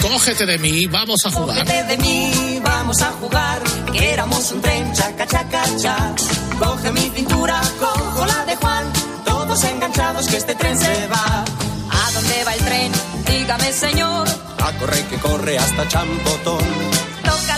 [0.03, 1.59] Cógete de mí, vamos a jugar.
[1.59, 3.61] Cógete de mí, vamos a jugar,
[3.93, 5.95] que éramos un tren, chaca, chaca, cha.
[6.59, 8.83] Coge mi cintura, cojo la de Juan,
[9.23, 11.45] todos enganchados que este tren se va.
[11.89, 12.91] ¿A dónde va el tren?
[13.27, 14.27] Dígame, señor.
[14.59, 16.65] A correr que corre hasta Champotón.
[17.23, 17.52] Toca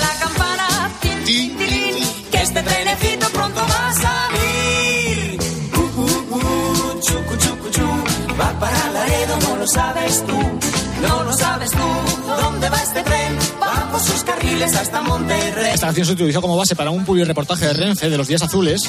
[12.66, 13.38] ¿Dónde va este tren?
[13.62, 15.72] Va por sus carriles hasta Monterrey.
[15.76, 18.82] Esta canción se utilizó como base para un reportaje de Renfe de los días azules.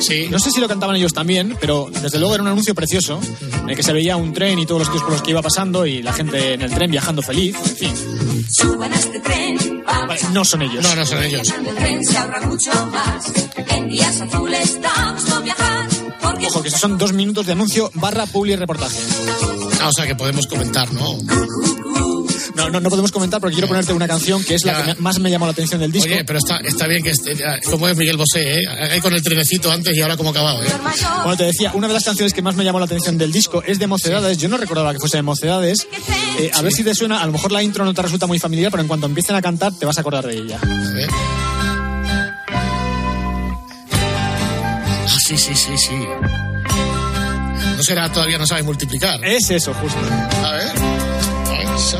[0.00, 0.28] Sí.
[0.30, 3.20] No sé si lo cantaban ellos también, pero desde luego era un anuncio precioso
[3.64, 5.42] en el que se veía un tren y todos los sitios por los que iba
[5.42, 7.54] pasando y la gente en el tren viajando feliz.
[7.54, 10.82] En fin, Suban a este tren, vamos vale, no son ellos.
[10.82, 11.50] No, no son ellos.
[11.50, 13.30] el tren se ahorra mucho más.
[13.68, 15.88] En días azules damos no viajar,
[16.22, 18.98] porque Ojo, que estos son dos minutos de anuncio barra publi reportaje.
[19.82, 21.18] Ah, o sea que podemos comentar, ¿no?
[22.54, 25.00] No, no, no podemos comentar porque quiero ponerte una canción que es la que me-
[25.00, 26.12] más me llamó la atención del disco.
[26.12, 28.66] Oye, pero está, está bien que esté, ya, como es Miguel Bosé, ¿eh?
[28.90, 30.66] Ahí con el trenecito antes y ahora como acabado, ¿eh?
[31.22, 33.62] Bueno, te decía, una de las canciones que más me llamó la atención del disco
[33.66, 34.38] es de Mocedades.
[34.38, 35.86] Yo no recordaba que fuese de Mocedades.
[36.38, 38.38] Eh, a ver si te suena, a lo mejor la intro no te resulta muy
[38.38, 40.58] familiar, pero en cuanto empiecen a cantar te vas a acordar de ella.
[45.04, 45.94] Ah, sí, sí, sí, sí.
[47.76, 49.24] No será, todavía no sabe multiplicar.
[49.24, 49.98] Es eso, justo.
[50.44, 50.72] A ver.
[51.76, 51.98] Eso.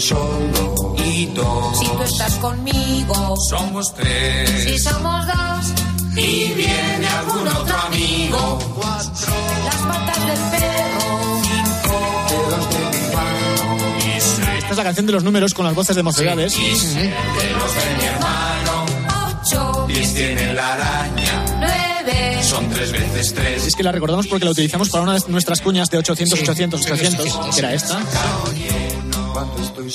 [0.00, 1.78] Solo y dos.
[1.78, 8.58] si tú estás conmigo, Somos tres si somos dos, y viene algún otro amigo.
[8.76, 9.32] Cuatro
[9.64, 11.40] las patas del perro.
[12.28, 15.74] dedos de mi mano y seis Esta es la canción de los números con las
[15.74, 16.56] voces de Mocedades.
[16.58, 18.86] y siete los de mi hermano.
[19.42, 21.44] Ocho, Diez tiene la araña.
[21.60, 23.66] nueve, Son tres veces tres.
[23.66, 26.80] Es que la recordamos porque la utilizamos para una de nuestras cuñas de 800, 800,
[26.82, 28.00] 800, que era esta.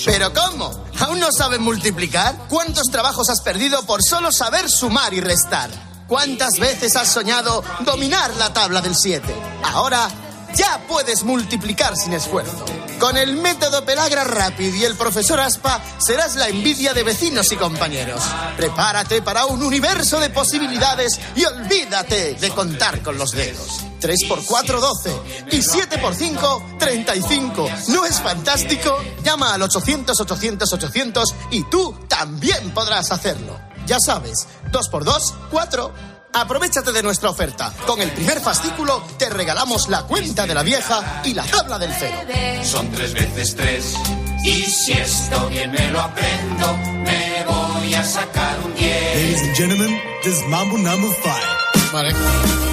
[0.05, 0.71] ¿Pero cómo?
[0.99, 2.35] ¿Aún no saben multiplicar?
[2.49, 5.69] ¿Cuántos trabajos has perdido por solo saber sumar y restar?
[6.07, 9.23] ¿Cuántas veces has soñado dominar la tabla del 7?
[9.63, 10.09] Ahora
[10.55, 12.65] ya puedes multiplicar sin esfuerzo.
[12.99, 17.55] Con el método Pelagra Rapid y el profesor Aspa serás la envidia de vecinos y
[17.55, 18.21] compañeros.
[18.55, 23.81] Prepárate para un universo de posibilidades y olvídate de contar con los dedos.
[23.99, 25.11] 3 por 4, 12.
[25.51, 27.69] Y 7 por 5, 35.
[27.89, 28.97] ¿No es fantástico?
[29.23, 33.59] Llama al 800 800 800 y tú también podrás hacerlo.
[33.85, 36.16] Ya sabes, 2 por 2, 4.
[36.39, 37.73] Aprovechate de nuestra oferta.
[37.87, 41.91] Con el primer fascículo te regalamos la cuenta de la vieja y la tabla del
[41.97, 42.15] cero.
[42.63, 43.95] Son tres veces tres.
[44.43, 49.41] Y si esto bien me lo aprendo, me voy a sacar un 10.
[49.41, 51.91] and gentlemen, this is Mambo number five.
[51.91, 52.66] Vale.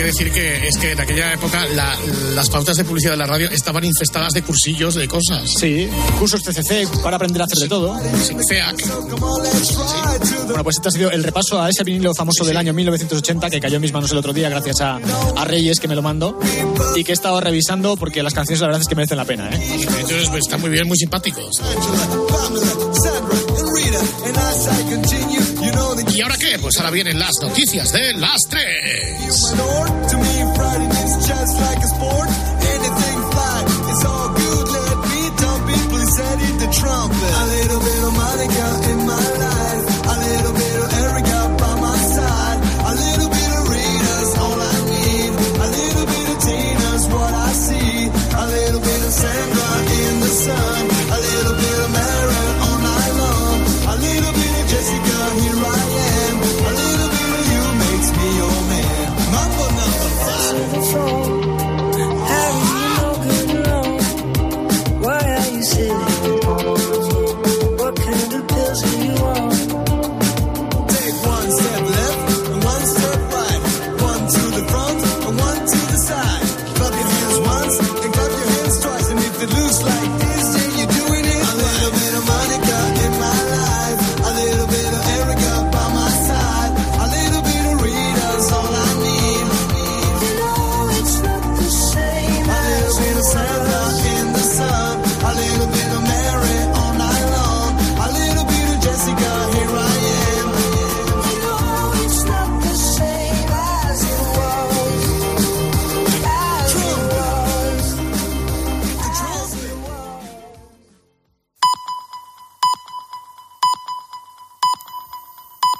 [0.00, 1.94] Que decir que es que en aquella época la-
[2.34, 5.42] las pautas de publicidad de la radio estaban infestadas de cursillos de cosas.
[5.58, 7.94] Sí, cursos CCC para aprender a hacer de todo.
[8.26, 8.82] Sí, CEAC.
[10.46, 13.60] Bueno, pues este ha sido el repaso a ese vinilo famoso del año 1980 que
[13.60, 14.96] cayó en mis manos el otro día gracias a,
[15.36, 16.38] a Reyes que me lo mandó
[16.96, 19.50] y que he estado revisando porque las canciones la verdad es que merecen la pena,
[19.50, 19.60] ¿eh?
[20.00, 21.60] Entonces, pues, están muy bien, muy simpáticos.
[26.14, 26.58] ¿Y ahora qué?
[26.58, 29.54] Pues ahora vienen las noticias de las tres.